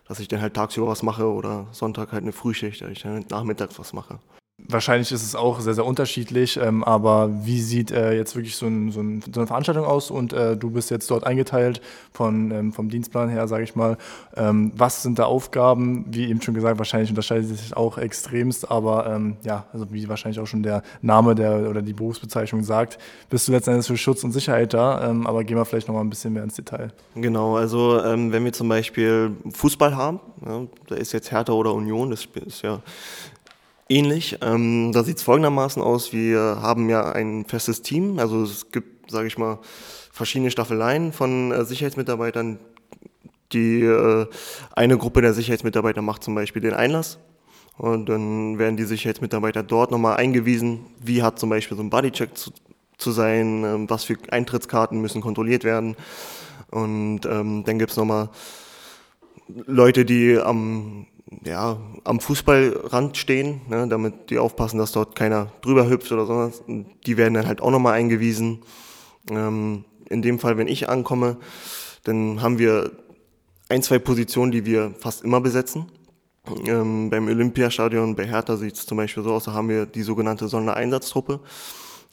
[0.07, 3.14] dass ich dann halt tagsüber was mache oder Sonntag halt eine Frühschicht, dass ich dann
[3.14, 4.18] halt nachmittags was mache.
[4.59, 8.66] Wahrscheinlich ist es auch sehr, sehr unterschiedlich, ähm, aber wie sieht äh, jetzt wirklich so,
[8.66, 10.11] ein, so, ein, so, eine Veranstaltung aus?
[10.11, 13.99] Und äh, du bist jetzt dort eingeteilt von, ähm, vom Dienstplan her, sage ich mal.
[14.35, 16.07] Ähm, was sind da Aufgaben?
[16.09, 20.09] Wie eben schon gesagt, wahrscheinlich unterscheidet es sich auch extremst, aber ähm, ja, also wie
[20.09, 22.97] wahrscheinlich auch schon der Name der, oder die Berufsbezeichnung sagt,
[23.29, 26.11] bist du letztendlich für Schutz und Sicherheit da, ähm, aber gehen wir vielleicht nochmal ein
[26.11, 26.92] bisschen mehr ins Detail.
[27.14, 31.75] Genau, also ähm, wenn wir zum Beispiel Fußball haben, ja, da ist jetzt Hertha oder
[31.75, 32.81] Union, das ist ja
[33.88, 34.38] ähnlich.
[34.42, 36.12] Ähm, da sieht es folgendermaßen aus.
[36.12, 38.18] Wir haben ja ein festes Team.
[38.18, 39.59] Also es gibt, sage ich mal,
[40.12, 42.59] verschiedene Staffeleien von äh, Sicherheitsmitarbeitern.
[43.53, 44.27] Die äh,
[44.75, 47.18] eine Gruppe der Sicherheitsmitarbeiter macht zum Beispiel den Einlass.
[47.79, 52.37] Und dann werden die Sicherheitsmitarbeiter dort nochmal eingewiesen, wie hat zum Beispiel so ein Bodycheck
[52.37, 52.51] zu,
[52.96, 55.96] zu sein, äh, was für Eintrittskarten müssen kontrolliert werden.
[56.70, 58.31] Und ähm, dann gibt es nochmal
[59.49, 61.07] Leute, die am
[61.45, 66.62] ja, am Fußballrand stehen, ne, damit die aufpassen, dass dort keiner drüber hüpft oder sonst.
[66.69, 68.62] Die werden dann halt auch nochmal eingewiesen.
[69.31, 71.39] Ähm, in dem Fall, wenn ich ankomme,
[72.05, 72.93] dann haben wir
[73.69, 75.87] ein, zwei Positionen, die wir fast immer besetzen.
[76.65, 80.03] Ähm, beim Olympiastadion bei Hertha sieht es zum Beispiel so aus, da haben wir die
[80.03, 81.41] sogenannte Sondereinsatztruppe.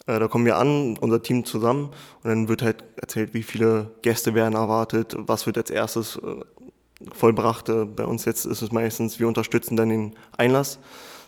[0.08, 1.92] Äh, da kommen wir an, unser Team zusammen
[2.24, 6.44] und dann wird halt erzählt, wie viele Gäste werden erwartet, was wird als erstes äh,
[7.12, 7.72] vollbracht.
[7.96, 10.80] Bei uns jetzt ist es meistens, wir unterstützen dann den Einlass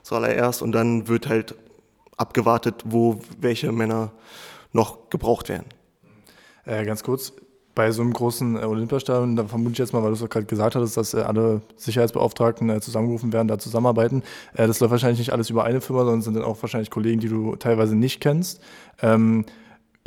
[0.03, 1.55] zuallererst und dann wird halt
[2.17, 4.11] abgewartet, wo welche Männer
[4.71, 5.67] noch gebraucht werden.
[6.65, 7.33] Äh, ganz kurz,
[7.75, 10.45] bei so einem großen äh, Olympiastadion, da vermute ich jetzt mal, weil du es gerade
[10.45, 14.23] gesagt hattest, dass äh, alle Sicherheitsbeauftragten äh, zusammengerufen werden, da zusammenarbeiten.
[14.53, 17.19] Äh, das läuft wahrscheinlich nicht alles über eine Firma, sondern sind dann auch wahrscheinlich Kollegen,
[17.19, 18.61] die du teilweise nicht kennst.
[19.01, 19.45] Ähm,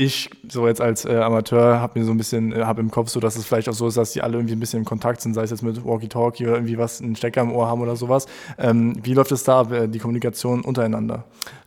[0.00, 3.08] ich so jetzt als äh, Amateur habe mir so ein bisschen, äh, habe im Kopf
[3.08, 5.20] so, dass es vielleicht auch so ist, dass die alle irgendwie ein bisschen im Kontakt
[5.20, 7.96] sind, sei es jetzt mit Walkie-Talkie oder irgendwie was, einen Stecker im Ohr haben oder
[7.96, 8.26] sowas.
[8.58, 11.24] Ähm, wie läuft es da, äh, die Kommunikation untereinander?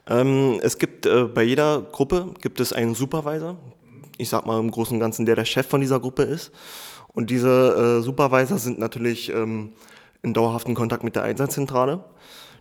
[0.07, 3.57] Ähm, es gibt äh, bei jeder Gruppe gibt es einen Supervisor.
[4.17, 6.53] Ich sag mal im Großen und Ganzen, der der Chef von dieser Gruppe ist.
[7.09, 9.73] Und diese äh, Supervisor sind natürlich ähm,
[10.23, 12.05] in dauerhaften Kontakt mit der Einsatzzentrale.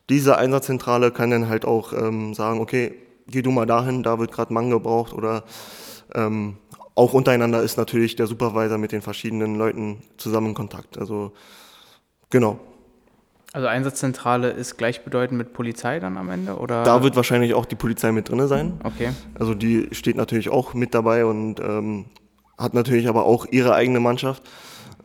[0.08, 2.92] Diese Einsatzzentrale kann dann halt auch ähm, sagen, okay,
[3.30, 5.44] geh du mal dahin, da wird gerade Mann gebraucht oder
[6.14, 6.56] ähm,
[6.94, 10.98] auch untereinander ist natürlich der Supervisor mit den verschiedenen Leuten zusammen in Kontakt.
[10.98, 11.32] Also
[12.28, 12.58] genau.
[13.52, 16.56] Also Einsatzzentrale ist gleichbedeutend mit Polizei dann am Ende?
[16.56, 16.84] Oder?
[16.84, 18.80] Da wird wahrscheinlich auch die Polizei mit drin sein.
[18.84, 19.10] Okay.
[19.38, 22.06] Also die steht natürlich auch mit dabei und ähm,
[22.56, 24.42] hat natürlich aber auch ihre eigene Mannschaft.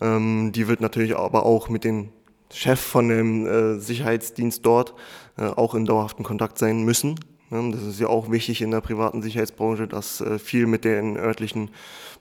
[0.02, 2.10] Ähm, die wird natürlich aber auch mit dem
[2.54, 4.94] Chef von dem äh, Sicherheitsdienst dort
[5.38, 7.16] äh, auch in dauerhaften Kontakt sein müssen.
[7.50, 11.16] Ne, das ist ja auch wichtig in der privaten Sicherheitsbranche, dass äh, viel mit den
[11.16, 11.70] örtlichen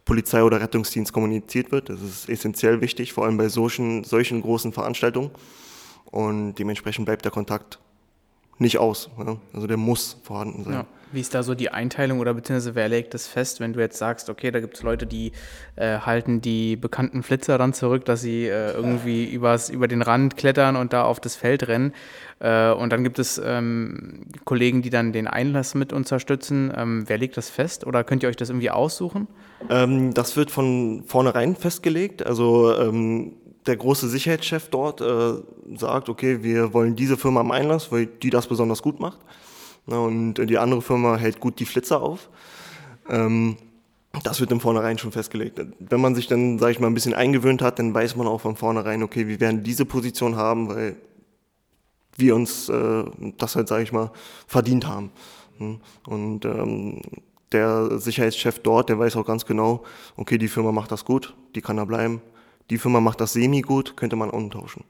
[0.05, 1.89] Polizei- oder Rettungsdienst kommuniziert wird.
[1.89, 5.31] Das ist essentiell wichtig, vor allem bei solchen, solchen großen Veranstaltungen.
[6.11, 7.79] Und dementsprechend bleibt der Kontakt
[8.59, 9.11] nicht aus.
[9.53, 10.73] Also der muss vorhanden sein.
[10.73, 10.87] Ja.
[11.13, 13.99] Wie ist da so die Einteilung oder beziehungsweise wer legt das fest, wenn du jetzt
[13.99, 15.31] sagst, okay, da gibt es Leute, die
[15.77, 20.37] äh, halten die bekannten Flitzer dann zurück, dass sie äh, irgendwie übers, über den Rand
[20.37, 21.93] klettern und da auf das Feld rennen.
[22.41, 26.73] Äh, und dann gibt es ähm, Kollegen, die dann den Einlass mit unterstützen.
[26.77, 29.29] Ähm, wer legt das fest oder könnt ihr euch das irgendwie aussuchen?
[29.71, 32.27] Ähm, das wird von vornherein festgelegt.
[32.27, 33.35] Also ähm,
[33.67, 35.35] der große Sicherheitschef dort äh,
[35.77, 39.19] sagt, okay, wir wollen diese Firma am Einlass, weil die das besonders gut macht.
[39.87, 42.31] Na, und die andere Firma hält gut die Flitzer auf.
[43.09, 43.57] Ähm,
[44.23, 45.61] das wird im Vornherein schon festgelegt.
[45.79, 48.41] Wenn man sich dann, sage ich mal, ein bisschen eingewöhnt hat, dann weiß man auch
[48.41, 50.97] von vornherein, okay, wir werden diese Position haben, weil
[52.17, 53.05] wir uns äh,
[53.39, 54.13] das halt, sage ich mal,
[54.47, 55.11] verdient haben.
[55.59, 55.81] Hm?
[56.07, 57.01] Und ähm,
[57.53, 59.85] der Sicherheitschef dort, der weiß auch ganz genau,
[60.17, 62.21] okay, die Firma macht das gut, die kann da bleiben.
[62.71, 64.85] Die Firma macht das semi gut, könnte man umtauschen.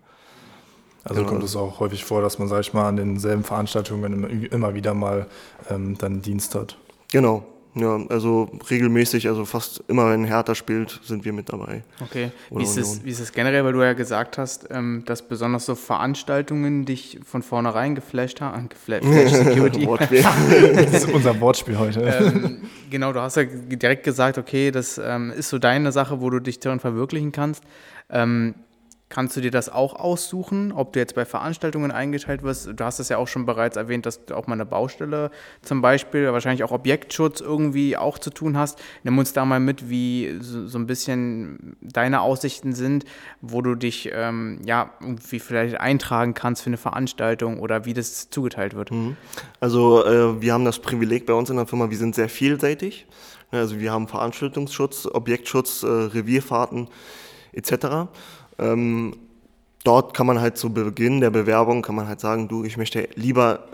[1.03, 1.33] Also genau.
[1.33, 4.95] kommt es auch häufig vor, dass man, sag ich mal, an denselben Veranstaltungen immer wieder
[4.95, 5.27] mal
[5.69, 6.79] ähm, dann Dienst hat.
[7.13, 7.45] Genau,
[7.77, 11.83] Ja, also regelmäßig, also fast immer, wenn Hertha spielt, sind wir mit dabei.
[12.01, 12.31] Okay.
[12.51, 15.67] Wie ist, es, wie ist es generell, weil du ja gesagt hast, ähm, dass besonders
[15.67, 18.69] so Veranstaltungen dich von vornherein geflasht haben?
[18.75, 19.87] Geflasht, Security.
[20.77, 22.01] das ist unser Wortspiel heute.
[22.03, 22.59] ähm,
[22.91, 26.39] genau, du hast ja direkt gesagt, okay, das ähm, ist so deine Sache, wo du
[26.39, 27.65] dich darin verwirklichen kannst.
[28.09, 28.55] Ähm,
[29.15, 32.69] kannst du dir das auch aussuchen, ob du jetzt bei Veranstaltungen eingeteilt wirst.
[32.75, 35.31] Du hast es ja auch schon bereits erwähnt, dass du auch mal eine Baustelle
[35.63, 38.83] zum Beispiel, wahrscheinlich auch Objektschutz irgendwie auch zu tun hast.
[39.05, 43.05] Nimm uns da mal mit, wie so, so ein bisschen deine Aussichten sind,
[43.41, 48.31] wo du dich ähm, ja irgendwie vielleicht eintragen kannst für eine Veranstaltung oder wie das
[48.31, 48.91] zugeteilt wird.
[48.91, 49.17] Mhm.
[49.61, 53.07] Also äh, wir haben das Privileg bei uns in der Firma, wir sind sehr vielseitig.
[53.53, 56.89] Also wir haben Veranstaltungsschutz, Objektschutz, äh, Revierfahrten
[57.53, 58.09] etc.
[58.59, 59.17] Ähm,
[59.85, 63.09] dort kann man halt zu Beginn der Bewerbung, kann man halt sagen, du, ich möchte
[63.15, 63.65] lieber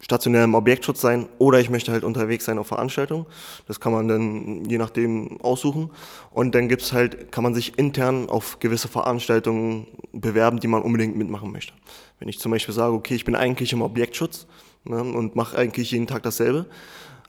[0.00, 3.26] stationär im Objektschutz sein oder ich möchte halt unterwegs sein auf Veranstaltungen.
[3.66, 5.90] Das kann man dann je nachdem aussuchen.
[6.30, 11.16] Und dann gibt's halt, kann man sich intern auf gewisse Veranstaltungen bewerben, die man unbedingt
[11.16, 11.72] mitmachen möchte.
[12.20, 14.46] Wenn ich zum Beispiel sage, okay, ich bin eigentlich im Objektschutz
[14.84, 16.66] ne, und mache eigentlich jeden Tag dasselbe,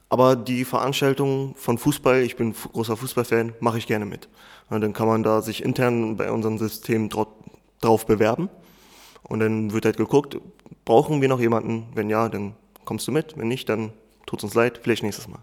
[0.10, 4.28] aber die Veranstaltungen von Fußball, ich bin großer Fußballfan, mache ich gerne mit.
[4.70, 8.50] Und dann kann man da sich intern bei unserem System drauf bewerben.
[9.24, 10.38] Und dann wird halt geguckt,
[10.86, 11.88] brauchen wir noch jemanden?
[11.94, 13.38] Wenn ja, dann kommst du mit.
[13.38, 13.94] Wenn nicht, dann
[14.26, 15.40] tut uns leid, vielleicht nächstes Mal.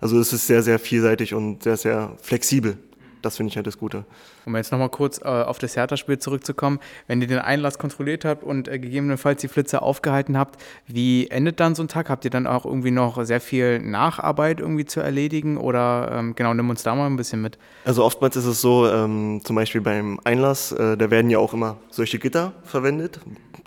[0.00, 2.78] Also es ist sehr, sehr vielseitig und sehr, sehr flexibel
[3.22, 4.04] das finde ich halt das Gute.
[4.46, 8.44] Um jetzt nochmal kurz äh, auf das Hertha-Spiel zurückzukommen, wenn ihr den Einlass kontrolliert habt
[8.44, 12.10] und äh, gegebenenfalls die Flitze aufgehalten habt, wie endet dann so ein Tag?
[12.10, 16.54] Habt ihr dann auch irgendwie noch sehr viel Nacharbeit irgendwie zu erledigen oder ähm, genau,
[16.54, 17.58] nimm uns da mal ein bisschen mit.
[17.84, 21.54] Also oftmals ist es so, ähm, zum Beispiel beim Einlass, äh, da werden ja auch
[21.54, 23.20] immer solche Gitter verwendet,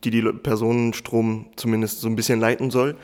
[0.04, 2.96] die die Personenstrom zumindest so ein bisschen leiten soll.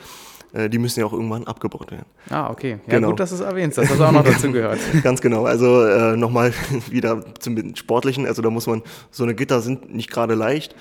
[0.52, 2.06] Äh, die müssen ja auch irgendwann abgebaut werden.
[2.28, 2.78] Ah, okay.
[2.86, 3.10] Ja, genau.
[3.10, 4.78] gut, dass du es erwähnst, dass das auch noch dazu gehört.
[5.02, 5.44] Ganz genau.
[5.44, 6.52] Also äh, nochmal
[6.90, 8.26] wieder zum Sportlichen.
[8.26, 10.74] Also da muss man, so eine Gitter sind nicht gerade leicht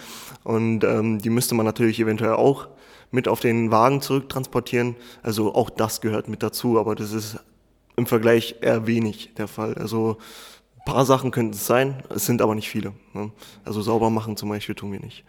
[0.44, 2.68] und ähm, die müsste man natürlich eventuell auch
[3.12, 4.96] mit auf den Wagen zurücktransportieren.
[5.24, 7.40] Also auch das gehört mit dazu, aber das ist
[7.96, 9.76] im Vergleich eher wenig der Fall.
[9.76, 10.18] Also
[10.78, 12.94] ein paar Sachen könnten es sein, es sind aber nicht viele.
[13.14, 13.32] Ne?
[13.66, 15.26] Also sauber machen zum Beispiel tun wir nicht.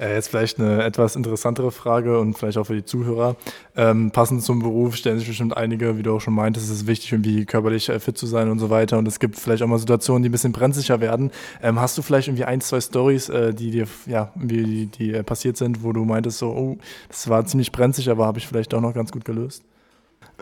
[0.00, 3.36] Äh, jetzt vielleicht eine etwas interessantere Frage und vielleicht auch für die Zuhörer.
[3.76, 6.86] Ähm, passend zum Beruf stellen sich bestimmt einige, wie du auch schon meintest, es ist
[6.86, 8.96] wichtig, irgendwie körperlich äh, fit zu sein und so weiter.
[8.96, 11.30] Und es gibt vielleicht auch mal Situationen, die ein bisschen brenzlicher werden.
[11.62, 15.22] Ähm, hast du vielleicht irgendwie ein, zwei Stories, äh, die dir ja, die, die äh,
[15.22, 18.72] passiert sind, wo du meintest, so, oh, das war ziemlich brenzlig, aber habe ich vielleicht
[18.72, 19.62] auch noch ganz gut gelöst?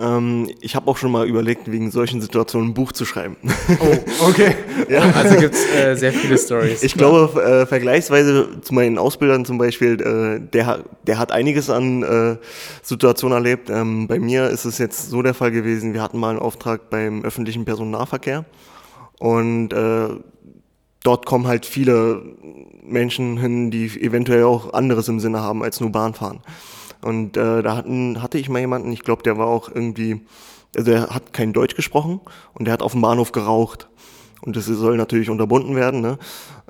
[0.01, 3.37] Ähm, ich habe auch schon mal überlegt, wegen solchen Situationen ein Buch zu schreiben.
[3.81, 4.55] Oh, okay.
[4.89, 5.01] ja.
[5.15, 6.83] Also gibt es äh, sehr viele Stories.
[6.83, 12.03] Ich glaube, äh, vergleichsweise zu meinen Ausbildern zum Beispiel, äh, der, der hat einiges an
[12.03, 12.37] äh,
[12.83, 13.71] Situationen erlebt.
[13.71, 16.91] Ähm, bei mir ist es jetzt so der Fall gewesen, wir hatten mal einen Auftrag
[16.91, 18.45] beim öffentlichen Personennahverkehr
[19.19, 20.09] und äh,
[21.03, 22.23] dort kommen halt viele
[22.83, 26.41] Menschen hin, die eventuell auch anderes im Sinne haben als nur Bahnfahren.
[27.03, 30.21] Und äh, da hatten, hatte ich mal jemanden, ich glaube, der war auch irgendwie,
[30.77, 32.21] also er hat kein Deutsch gesprochen
[32.55, 33.89] und der hat auf dem Bahnhof geraucht.
[34.41, 36.01] Und das soll natürlich unterbunden werden.
[36.01, 36.19] Ne?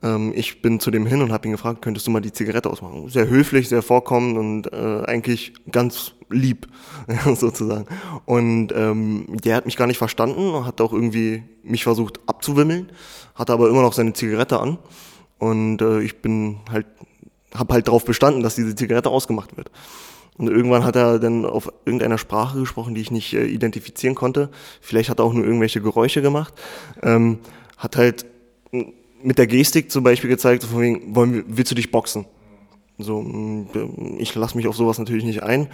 [0.03, 2.71] Ähm, ich bin zu dem hin und habe ihn gefragt, könntest du mal die Zigarette
[2.71, 3.09] ausmachen?
[3.09, 6.67] Sehr höflich, sehr vorkommend und äh, eigentlich ganz lieb,
[7.35, 7.87] sozusagen.
[8.25, 12.91] Und ähm, der hat mich gar nicht verstanden, hat auch irgendwie mich versucht abzuwimmeln,
[13.35, 14.79] hatte aber immer noch seine Zigarette an.
[15.39, 16.87] Und äh, ich bin halt,
[17.55, 19.71] habe halt darauf bestanden, dass diese Zigarette ausgemacht wird.
[20.39, 24.51] Und irgendwann hat er dann auf irgendeiner Sprache gesprochen, die ich nicht äh, identifizieren konnte.
[24.81, 26.55] Vielleicht hat er auch nur irgendwelche Geräusche gemacht.
[27.03, 27.41] Ähm,
[27.77, 28.25] hat halt
[29.23, 32.25] mit der Gestik zum Beispiel gezeigt, von wegen, wollen willst du dich boxen?
[32.99, 33.25] So,
[34.19, 35.69] ich lasse mich auf sowas natürlich nicht ein.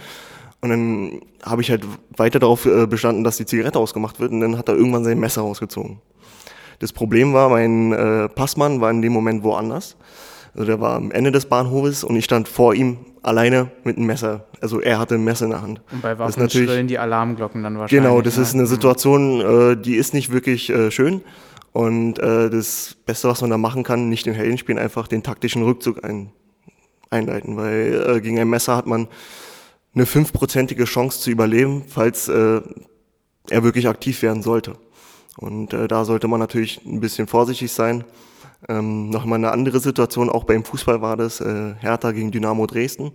[0.61, 1.83] Und dann habe ich halt
[2.17, 4.31] weiter darauf äh, bestanden, dass die Zigarette ausgemacht wird.
[4.31, 5.99] Und dann hat er irgendwann sein Messer rausgezogen.
[6.79, 9.95] Das Problem war, mein äh, Passmann war in dem Moment woanders.
[10.55, 14.05] Also der war am Ende des Bahnhofes und ich stand vor ihm alleine mit einem
[14.05, 14.47] Messer.
[14.61, 15.81] Also er hatte ein Messer in der Hand.
[15.91, 18.03] Und bei Waffen schrillen die Alarmglocken dann wahrscheinlich.
[18.03, 18.43] Genau, das ne?
[18.43, 21.21] ist eine Situation, äh, die ist nicht wirklich äh, schön.
[21.73, 25.23] Und äh, das Beste, was man da machen kann, nicht den Helden spielen, einfach den
[25.23, 26.31] taktischen Rückzug ein,
[27.09, 27.57] einleiten.
[27.57, 29.09] Weil äh, gegen ein Messer hat man
[29.93, 32.61] eine fünfprozentige Chance zu überleben, falls äh,
[33.49, 34.77] er wirklich aktiv werden sollte.
[35.37, 38.05] Und äh, da sollte man natürlich ein bisschen vorsichtig sein.
[38.67, 43.11] Ähm, Nochmal eine andere Situation, auch beim Fußball war das, äh, Hertha gegen Dynamo Dresden.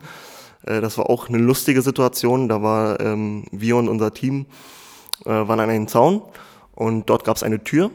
[0.66, 2.48] Äh, das war auch eine lustige Situation.
[2.48, 4.46] Da war ähm, wir und unser Team
[5.24, 6.22] äh, waren an einem Zaun
[6.74, 7.90] und dort gab es eine Tür,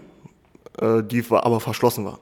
[0.79, 2.19] äh, die war, aber verschlossen war.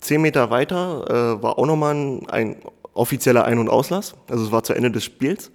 [0.00, 1.04] Zehn Meter weiter
[1.38, 2.56] äh, war auch nochmal ein, ein
[2.94, 5.50] offizieller Ein- und Auslass, also es war zu Ende des Spiels.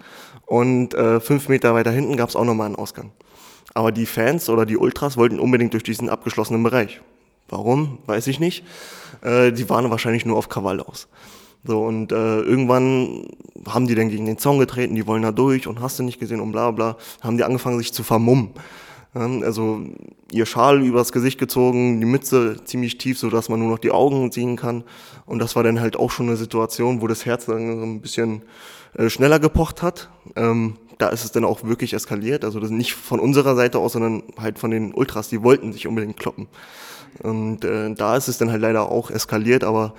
[0.45, 3.11] Und äh, fünf Meter weiter hinten gab es auch nochmal einen Ausgang.
[3.73, 7.01] Aber die Fans oder die Ultras wollten unbedingt durch diesen abgeschlossenen Bereich.
[7.49, 7.97] Warum?
[8.05, 8.63] Weiß ich nicht.
[9.25, 11.07] Äh, die waren wahrscheinlich nur auf Krawall aus.
[11.63, 13.25] So, und äh, irgendwann
[13.67, 16.19] haben die dann gegen den Zaun getreten, die wollen da durch und hast du nicht
[16.19, 18.51] gesehen und bla bla, haben die angefangen sich zu vermummen.
[19.13, 19.79] Also
[20.29, 23.91] ihr Schal übers Gesicht gezogen, die Mütze ziemlich tief, so dass man nur noch die
[23.91, 24.83] Augen sehen kann.
[25.25, 28.41] Und das war dann halt auch schon eine Situation, wo das Herz dann ein bisschen
[28.97, 30.09] äh, schneller gepocht hat.
[30.35, 32.43] Ähm, da ist es dann auch wirklich eskaliert.
[32.43, 35.87] Also das nicht von unserer Seite aus, sondern halt von den Ultras, die wollten sich
[35.87, 36.47] unbedingt kloppen.
[37.21, 39.93] Und äh, da ist es dann halt leider auch eskaliert, aber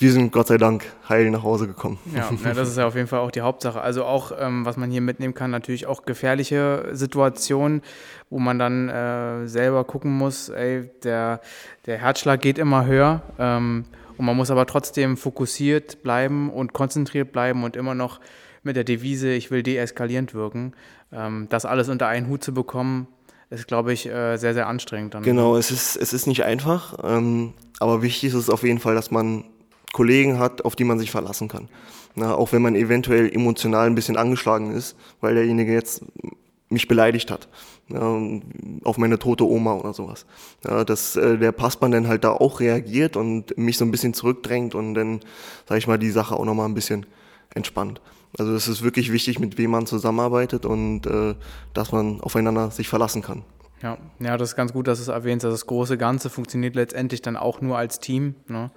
[0.00, 1.98] wir sind Gott sei Dank heil nach Hause gekommen.
[2.14, 3.82] Ja, ja, das ist ja auf jeden Fall auch die Hauptsache.
[3.82, 7.82] Also auch, ähm, was man hier mitnehmen kann, natürlich auch gefährliche Situationen,
[8.30, 11.42] wo man dann äh, selber gucken muss, ey, der,
[11.84, 13.84] der Herzschlag geht immer höher ähm,
[14.16, 18.20] und man muss aber trotzdem fokussiert bleiben und konzentriert bleiben und immer noch
[18.62, 20.72] mit der Devise, ich will deeskalierend wirken.
[21.12, 23.06] Ähm, das alles unter einen Hut zu bekommen,
[23.50, 25.14] ist, glaube ich, äh, sehr, sehr anstrengend.
[25.14, 25.22] Dann.
[25.22, 28.94] Genau, es ist, es ist nicht einfach, ähm, aber wichtig ist es auf jeden Fall,
[28.94, 29.44] dass man
[29.92, 31.68] Kollegen hat, auf die man sich verlassen kann.
[32.14, 36.04] Na, auch wenn man eventuell emotional ein bisschen angeschlagen ist, weil derjenige jetzt
[36.68, 37.48] mich beleidigt hat.
[37.88, 38.20] Ja,
[38.84, 40.24] auf meine tote Oma oder sowas.
[40.64, 44.14] Ja, dass äh, der Passmann dann halt da auch reagiert und mich so ein bisschen
[44.14, 45.20] zurückdrängt und dann,
[45.68, 47.06] sag ich mal, die Sache auch nochmal ein bisschen
[47.52, 48.00] entspannt.
[48.38, 51.34] Also es ist wirklich wichtig, mit wem man zusammenarbeitet und äh,
[51.74, 53.42] dass man aufeinander sich verlassen kann.
[53.82, 55.44] Ja, ja, das ist ganz gut, dass du es erwähnst.
[55.44, 58.34] Also das große Ganze funktioniert letztendlich dann auch nur als Team.
[58.46, 58.70] Ne?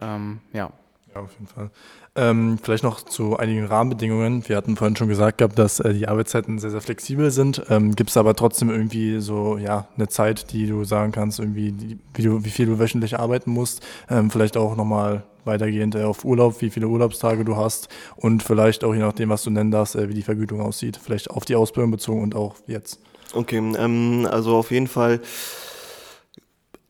[0.00, 0.70] Ähm, ja.
[1.14, 1.70] Ja, auf jeden Fall.
[2.18, 4.48] Ähm, vielleicht noch zu einigen Rahmenbedingungen.
[4.48, 7.62] Wir hatten vorhin schon gesagt gehabt, dass äh, die Arbeitszeiten sehr, sehr flexibel sind.
[7.70, 11.70] Ähm, Gibt es aber trotzdem irgendwie so ja eine Zeit, die du sagen kannst, irgendwie,
[11.70, 13.86] die, wie, du, wie viel du wöchentlich arbeiten musst?
[14.10, 18.82] Ähm, vielleicht auch nochmal weitergehend äh, auf Urlaub, wie viele Urlaubstage du hast und vielleicht
[18.82, 20.98] auch je nachdem, was du nennen darfst, äh, wie die Vergütung aussieht.
[21.00, 22.98] Vielleicht auf die Ausbildung bezogen und auch jetzt.
[23.32, 25.20] Okay, ähm, also auf jeden Fall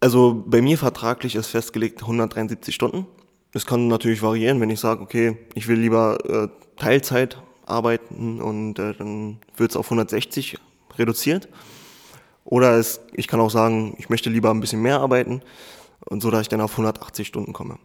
[0.01, 3.07] also bei mir vertraglich ist festgelegt 173 Stunden.
[3.59, 8.79] Es kann natürlich variieren, wenn ich sage, okay, ich will lieber äh, Teilzeit arbeiten und
[8.79, 10.57] äh, dann wird es auf 160
[10.97, 11.49] reduziert.
[12.45, 15.43] Oder es, ich kann auch sagen, ich möchte lieber ein bisschen mehr arbeiten
[16.05, 17.81] und so, dass ich dann auf 180 Stunden komme.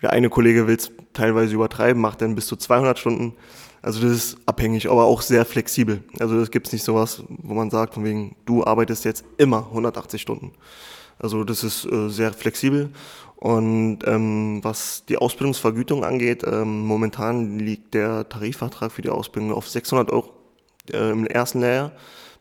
[0.00, 3.34] Der eine Kollege will es teilweise übertreiben, macht dann bis zu 200 Stunden.
[3.82, 6.04] Also das ist abhängig, aber auch sehr flexibel.
[6.20, 10.22] Also es gibt nicht sowas, wo man sagt, von wegen, du arbeitest jetzt immer 180
[10.22, 10.52] Stunden.
[11.18, 12.90] Also das ist äh, sehr flexibel.
[13.36, 19.68] Und ähm, was die Ausbildungsvergütung angeht, ähm, momentan liegt der Tarifvertrag für die Ausbildung auf
[19.68, 20.30] 600 Euro
[20.92, 21.92] äh, im ersten Lehrjahr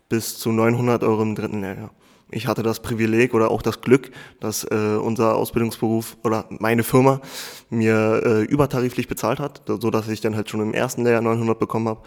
[0.07, 1.91] bis zu 900 Euro im dritten Lehrjahr.
[2.31, 7.21] Ich hatte das Privileg oder auch das Glück, dass äh, unser Ausbildungsberuf oder meine Firma
[7.69, 11.59] mir äh, übertariflich bezahlt hat, so dass ich dann halt schon im ersten Lehrjahr 900
[11.59, 12.01] bekommen habe.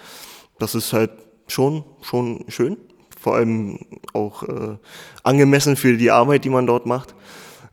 [0.59, 1.11] Das ist halt
[1.47, 2.77] schon schon schön
[3.21, 3.79] vor allem
[4.13, 4.77] auch äh,
[5.23, 7.15] angemessen für die Arbeit, die man dort macht.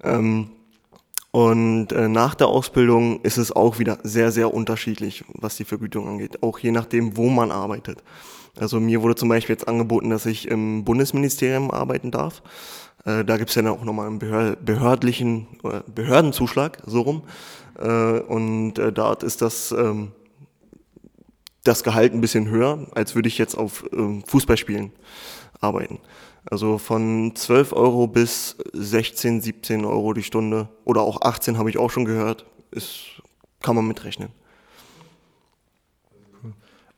[0.04, 0.50] Ähm,
[1.32, 6.08] und äh, nach der Ausbildung ist es auch wieder sehr, sehr unterschiedlich, was die Vergütung
[6.08, 8.04] angeht, auch je nachdem, wo man arbeitet.
[8.58, 12.42] Also mir wurde zum Beispiel jetzt angeboten, dass ich im Bundesministerium arbeiten darf.
[13.04, 17.24] Äh, da gibt es ja dann auch nochmal einen behördlichen äh, Behördenzuschlag, so rum.
[17.78, 20.14] Äh, und äh, dort ist das ähm,
[21.66, 24.92] das Gehalt ein bisschen höher, als würde ich jetzt auf ähm, Fußballspielen
[25.62, 26.00] arbeiten.
[26.46, 31.78] Also von 12 Euro bis 16, 17 Euro die Stunde oder auch 18 habe ich
[31.78, 33.22] auch schon gehört, ist,
[33.62, 34.30] kann man mitrechnen.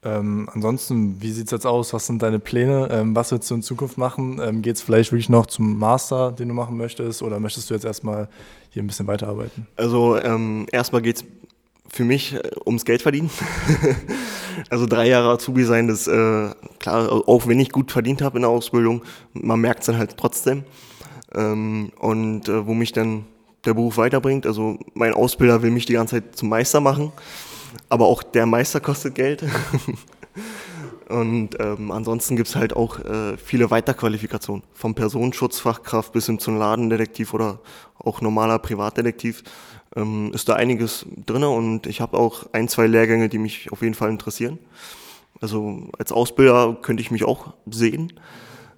[0.03, 1.93] Ähm, ansonsten, wie sieht es jetzt aus?
[1.93, 2.87] Was sind deine Pläne?
[2.91, 4.39] Ähm, was willst du in Zukunft machen?
[4.41, 7.23] Ähm, Geht es vielleicht wirklich noch zum Master, den du machen möchtest?
[7.23, 8.29] Oder möchtest du jetzt erstmal
[8.69, 9.67] hier ein bisschen weiterarbeiten?
[9.75, 11.25] Also ähm, erstmal geht es
[11.89, 13.29] für mich äh, ums Geld verdienen.
[14.69, 18.41] also drei Jahre Azubi sein, das äh, klar, auch wenn ich gut verdient habe in
[18.43, 20.63] der Ausbildung, man merkt es dann halt trotzdem.
[21.35, 23.25] Ähm, und äh, wo mich dann
[23.65, 27.11] der Beruf weiterbringt, also mein Ausbilder will mich die ganze Zeit zum Meister machen,
[27.89, 29.43] aber auch der Meister kostet Geld.
[31.09, 36.57] Und ähm, ansonsten gibt es halt auch äh, viele Weiterqualifikationen, vom Personenschutzfachkraft bis hin zum
[36.57, 37.59] Ladendetektiv oder
[37.97, 39.43] auch normaler Privatdetektiv
[39.95, 43.81] ähm, ist da einiges drin und ich habe auch ein, zwei Lehrgänge, die mich auf
[43.81, 44.59] jeden Fall interessieren.
[45.41, 48.13] Also als Ausbilder könnte ich mich auch sehen,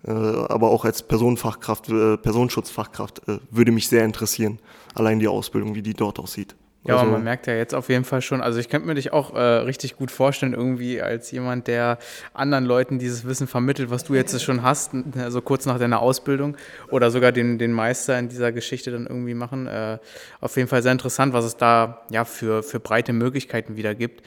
[0.05, 4.59] äh, aber auch als Personenfachkraft, äh, Personenschutzfachkraft äh, würde mich sehr interessieren,
[4.93, 6.55] allein die Ausbildung, wie die dort aussieht.
[6.85, 8.95] Ja, also, aber man merkt ja jetzt auf jeden Fall schon, also ich könnte mir
[8.95, 11.97] dich auch äh, richtig gut vorstellen, irgendwie als jemand, der
[12.33, 16.55] anderen Leuten dieses Wissen vermittelt, was du jetzt schon hast, also kurz nach deiner Ausbildung
[16.89, 19.67] oder sogar den, den Meister in dieser Geschichte dann irgendwie machen.
[19.67, 19.97] Äh,
[20.39, 24.23] auf jeden Fall sehr interessant, was es da ja für, für breite Möglichkeiten wieder gibt.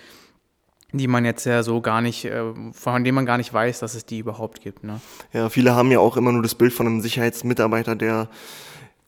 [0.93, 2.43] die man jetzt ja so gar nicht, äh,
[2.73, 4.85] von denen man gar nicht weiß, dass es die überhaupt gibt.
[4.85, 5.01] Ne?
[5.33, 8.29] Ja, viele haben ja auch immer nur das Bild von einem Sicherheitsmitarbeiter, der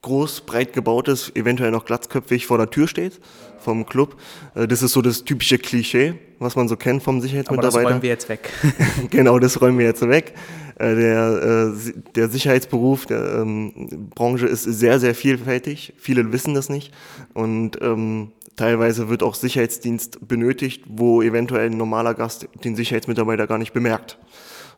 [0.04, 3.20] groß, breit gebaut ist, eventuell noch glatzköpfig vor der Tür steht
[3.58, 4.16] vom Club.
[4.54, 7.78] Äh, das ist so das typische Klischee, was man so kennt vom Sicherheitsmitarbeiter.
[7.78, 8.50] Aber das räumen wir jetzt weg.
[9.10, 10.34] genau, das räumen wir jetzt weg.
[10.76, 11.72] Äh, der,
[12.14, 15.94] der Sicherheitsberuf der ähm, Branche ist sehr, sehr vielfältig.
[15.96, 16.92] Viele wissen das nicht.
[17.32, 23.58] Und ähm, Teilweise wird auch Sicherheitsdienst benötigt, wo eventuell ein normaler Gast den Sicherheitsmitarbeiter gar
[23.58, 24.16] nicht bemerkt.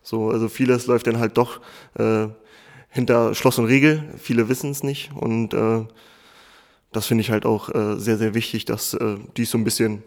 [0.02, 1.60] So, also vieles läuft dann halt doch
[1.98, 2.28] äh,
[2.96, 4.02] hinter Schloss und Riegel.
[4.18, 5.84] Viele wissen es nicht und äh,
[6.92, 10.02] das finde ich halt auch äh, sehr, sehr wichtig, dass äh, dies so ein bisschen,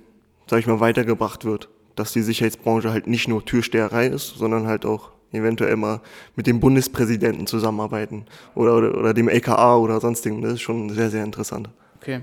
[0.48, 1.70] sag ich mal, weitergebracht wird.
[1.96, 6.02] Dass die Sicherheitsbranche halt nicht nur Türsteherei ist, sondern halt auch eventuell mal
[6.36, 8.26] mit dem Bundespräsidenten zusammenarbeiten
[8.56, 10.42] oder, oder, oder dem LKA oder sonstigen.
[10.42, 11.70] Das ist schon sehr, sehr interessant.
[11.98, 12.22] Okay.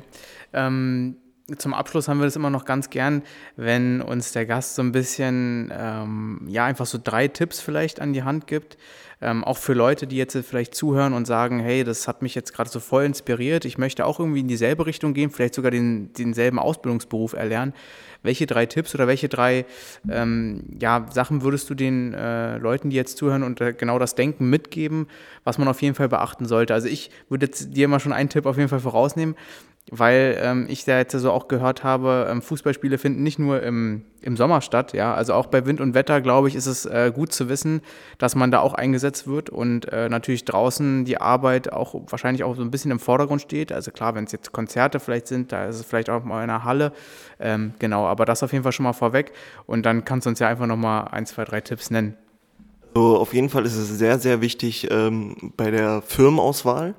[0.52, 1.16] Ähm
[1.58, 3.22] zum Abschluss haben wir das immer noch ganz gern,
[3.56, 8.12] wenn uns der Gast so ein bisschen, ähm, ja, einfach so drei Tipps vielleicht an
[8.12, 8.76] die Hand gibt.
[9.22, 12.52] Ähm, auch für Leute, die jetzt vielleicht zuhören und sagen, hey, das hat mich jetzt
[12.52, 16.12] gerade so voll inspiriert, ich möchte auch irgendwie in dieselbe Richtung gehen, vielleicht sogar den,
[16.12, 17.72] denselben Ausbildungsberuf erlernen.
[18.22, 19.64] Welche drei Tipps oder welche drei
[20.10, 24.16] ähm, ja, Sachen würdest du den äh, Leuten, die jetzt zuhören und äh, genau das
[24.16, 25.06] Denken mitgeben,
[25.44, 26.74] was man auf jeden Fall beachten sollte?
[26.74, 29.36] Also ich würde jetzt dir mal schon einen Tipp auf jeden Fall vorausnehmen
[29.90, 34.02] weil ähm, ich da jetzt so auch gehört habe, ähm, Fußballspiele finden nicht nur im,
[34.20, 37.12] im Sommer statt, ja, also auch bei Wind und Wetter, glaube ich, ist es äh,
[37.14, 37.82] gut zu wissen,
[38.18, 42.56] dass man da auch eingesetzt wird und äh, natürlich draußen die Arbeit auch wahrscheinlich auch
[42.56, 45.66] so ein bisschen im Vordergrund steht, also klar, wenn es jetzt Konzerte vielleicht sind, da
[45.66, 46.92] ist es vielleicht auch mal in einer Halle,
[47.38, 49.32] ähm, genau, aber das auf jeden Fall schon mal vorweg.
[49.66, 52.16] Und dann kannst du uns ja einfach nochmal ein, zwei, drei Tipps nennen.
[52.94, 56.94] So, auf jeden Fall ist es sehr, sehr wichtig ähm, bei der Firmenauswahl,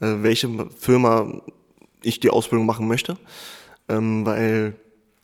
[0.00, 1.42] äh, welche Firma
[2.04, 3.16] ich die Ausbildung machen möchte,
[3.88, 4.74] ähm, weil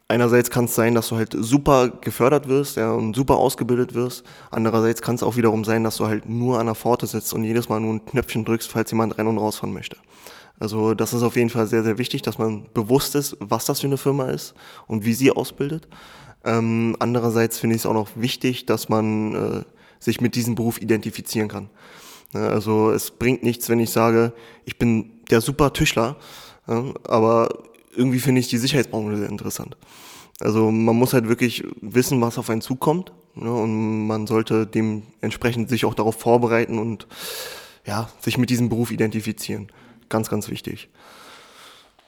[0.09, 4.25] einerseits kann es sein, dass du halt super gefördert wirst ja, und super ausgebildet wirst.
[4.51, 7.45] Andererseits kann es auch wiederum sein, dass du halt nur an der Pforte sitzt und
[7.45, 9.97] jedes Mal nur ein Knöpfchen drückst, falls jemand rein und rausfahren möchte.
[10.59, 13.81] Also das ist auf jeden Fall sehr, sehr wichtig, dass man bewusst ist, was das
[13.81, 14.55] für eine Firma ist
[14.87, 15.87] und wie sie ausbildet.
[16.45, 19.65] Ähm, andererseits finde ich es auch noch wichtig, dass man äh,
[20.01, 21.71] sich mit diesem Beruf identifizieren kann.
[22.35, 24.33] Ja, also es bringt nichts, wenn ich sage,
[24.65, 26.17] ich bin der super Tischler,
[26.69, 27.49] aber
[27.95, 29.77] irgendwie finde ich die Sicherheitsbranche sehr interessant.
[30.41, 33.13] Also man muss halt wirklich wissen, was auf einen zukommt.
[33.35, 37.07] Ja, und man sollte dementsprechend sich auch darauf vorbereiten und
[37.87, 39.69] ja, sich mit diesem Beruf identifizieren.
[40.09, 40.89] Ganz, ganz wichtig.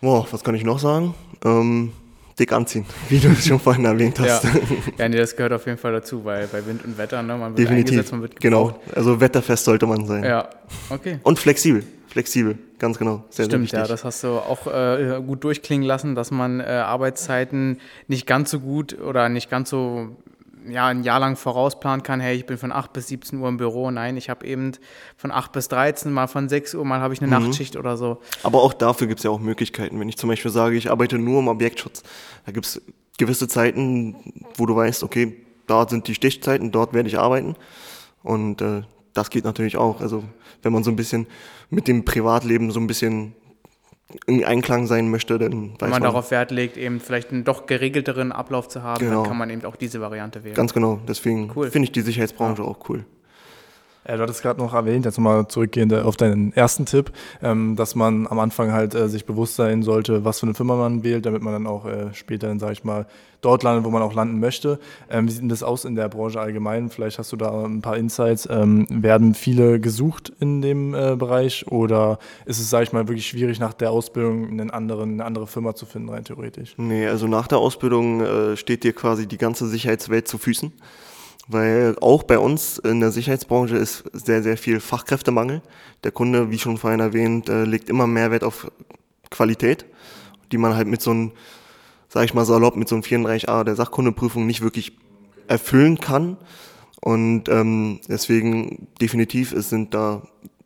[0.01, 1.15] Boah, was kann ich noch sagen?
[1.45, 1.93] Ähm,
[2.39, 4.45] dick anziehen, wie du es schon vorhin erwähnt hast.
[4.45, 4.51] Ja,
[4.99, 7.57] ja nee, das gehört auf jeden Fall dazu, weil bei Wind und Wetter, ne, man
[7.57, 8.11] wird Definitiv.
[8.13, 10.25] man wird Genau, also wetterfest sollte man sein.
[10.25, 10.49] Ja,
[10.91, 11.19] okay.
[11.23, 13.25] Und flexibel flexibel, ganz genau.
[13.31, 16.65] Sehr, Stimmt, sehr ja, das hast du auch äh, gut durchklingen lassen, dass man äh,
[16.65, 20.17] Arbeitszeiten nicht ganz so gut oder nicht ganz so
[20.69, 23.57] ja, ein Jahr lang vorausplanen kann, hey, ich bin von 8 bis 17 Uhr im
[23.57, 23.91] Büro.
[23.91, 24.73] Nein, ich habe eben
[25.17, 27.47] von 8 bis 13, mal von 6 Uhr, mal habe ich eine mhm.
[27.47, 28.19] Nachtschicht oder so.
[28.43, 29.99] Aber auch dafür gibt es ja auch Möglichkeiten.
[30.01, 32.03] Wenn ich zum Beispiel sage, ich arbeite nur im Objektschutz,
[32.47, 32.83] da gibt es
[33.19, 34.17] gewisse Zeiten,
[34.57, 35.37] wo du weißt, okay,
[35.67, 37.57] da sind die Stichzeiten, dort werde ich arbeiten.
[38.23, 38.83] Und äh,
[39.15, 40.01] das geht natürlich auch.
[40.01, 40.25] Also
[40.63, 41.27] wenn man so ein bisschen
[41.69, 43.35] mit dem Privatleben so ein bisschen
[44.27, 47.45] in Einklang sein möchte, dann weiß Wenn man, man darauf Wert legt, eben vielleicht einen
[47.45, 49.23] doch geregelteren Ablauf zu haben, genau.
[49.23, 50.55] dann kann man eben auch diese Variante wählen.
[50.55, 51.01] Ganz genau.
[51.07, 51.71] Deswegen cool.
[51.71, 52.69] finde ich die Sicherheitsbranche ja.
[52.69, 53.05] auch cool.
[54.09, 57.95] Ja, du hattest gerade noch erwähnt, jetzt nochmal zurückgehend auf deinen ersten Tipp, ähm, dass
[57.95, 61.27] man am Anfang halt äh, sich bewusst sein sollte, was für eine Firma man wählt,
[61.27, 63.07] damit man dann auch äh, später, dann sage ich mal,
[63.43, 64.79] dort landet, wo man auch landen möchte.
[65.11, 66.89] Ähm, wie sieht denn das aus in der Branche allgemein?
[66.89, 68.49] Vielleicht hast du da ein paar Insights.
[68.51, 73.27] Ähm, werden viele gesucht in dem äh, Bereich oder ist es, sage ich mal, wirklich
[73.27, 76.75] schwierig, nach der Ausbildung einen anderen, eine andere Firma zu finden, rein theoretisch?
[76.79, 80.73] Nee, also nach der Ausbildung äh, steht dir quasi die ganze Sicherheitswelt zu Füßen
[81.49, 85.63] weil auch bei uns in der Sicherheitsbranche ist sehr, sehr viel Fachkräftemangel.
[86.05, 88.71] Der Kunde, wie schon vorhin erwähnt, äh, legt immer mehr Wert auf
[89.31, 89.87] Qualität,
[90.53, 91.33] die man halt mit so einem,
[92.09, 94.93] sag ich mal salopp, mit so einem 34a der Sachkundeprüfung nicht wirklich
[95.49, 96.37] erfüllen kann.
[97.01, 100.23] Und ähm, deswegen definitiv es sind da,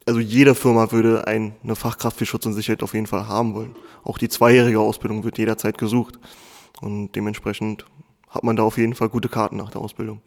[0.06, 3.54] also jede Firma würde ein, eine Fachkraft für Schutz und Sicherheit auf jeden Fall haben
[3.54, 3.76] wollen.
[4.02, 6.18] Auch die zweijährige Ausbildung wird jederzeit gesucht.
[6.80, 7.86] Und dementsprechend
[8.28, 10.20] hat man da auf jeden Fall gute Karten nach der Ausbildung.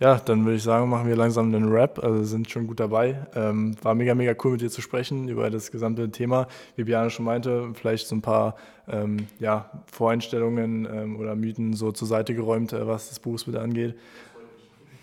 [0.00, 2.02] Ja, dann würde ich sagen, machen wir langsam einen Rap.
[2.02, 3.26] Also sind schon gut dabei.
[3.34, 6.48] Ähm, war mega, mega cool mit dir zu sprechen über das gesamte Thema.
[6.76, 8.56] Wie Biane schon meinte, vielleicht so ein paar
[8.88, 13.94] ähm, ja, Voreinstellungen ähm, oder Mythen so zur Seite geräumt, äh, was das Berufsbild angeht.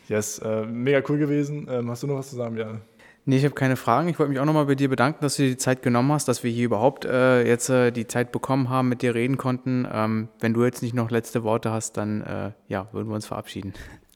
[0.10, 1.68] Yes, äh, mega cool gewesen.
[1.72, 2.82] Ähm, hast du noch was zu sagen, Biane?
[3.24, 4.10] Nee, ich habe keine Fragen.
[4.10, 6.28] Ich wollte mich auch nochmal bei dir bedanken, dass du dir die Zeit genommen hast,
[6.28, 9.88] dass wir hier überhaupt äh, jetzt äh, die Zeit bekommen haben, mit dir reden konnten.
[9.92, 13.28] Ähm, wenn du jetzt nicht noch letzte Worte hast, dann äh, ja, würden wir uns
[13.28, 13.74] verabschieden.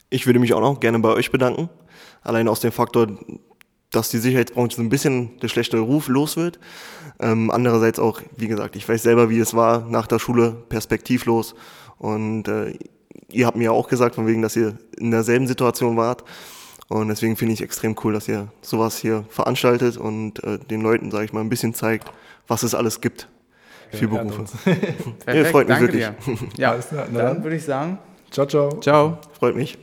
[0.10, 1.70] Ich würde mich auch noch gerne bei euch bedanken.
[2.22, 3.08] Allein aus dem Faktor,
[3.92, 6.60] dass die Sicherheitsbranche so ein bisschen der schlechte Ruf los wird.
[7.20, 11.56] Ähm, andererseits auch, wie gesagt, ich weiß selber, wie es war nach der Schule, perspektivlos.
[11.98, 12.78] Und äh,
[13.30, 16.24] ihr habt mir auch gesagt, von wegen, dass ihr in derselben Situation wart.
[16.88, 21.10] Und deswegen finde ich extrem cool, dass ihr sowas hier veranstaltet und äh, den Leuten,
[21.10, 22.12] sage ich mal, ein bisschen zeigt,
[22.48, 23.28] was es alles gibt
[23.92, 24.46] für Ja, Berufe.
[25.26, 26.06] Perfekt, freut mich danke wirklich.
[26.06, 26.16] dir.
[26.58, 26.76] Ja,
[27.12, 27.44] na dann.
[27.44, 27.98] würde ich sagen,
[28.32, 28.70] Ciao, ciao.
[28.82, 29.18] ciao.
[29.40, 29.78] Freut mich.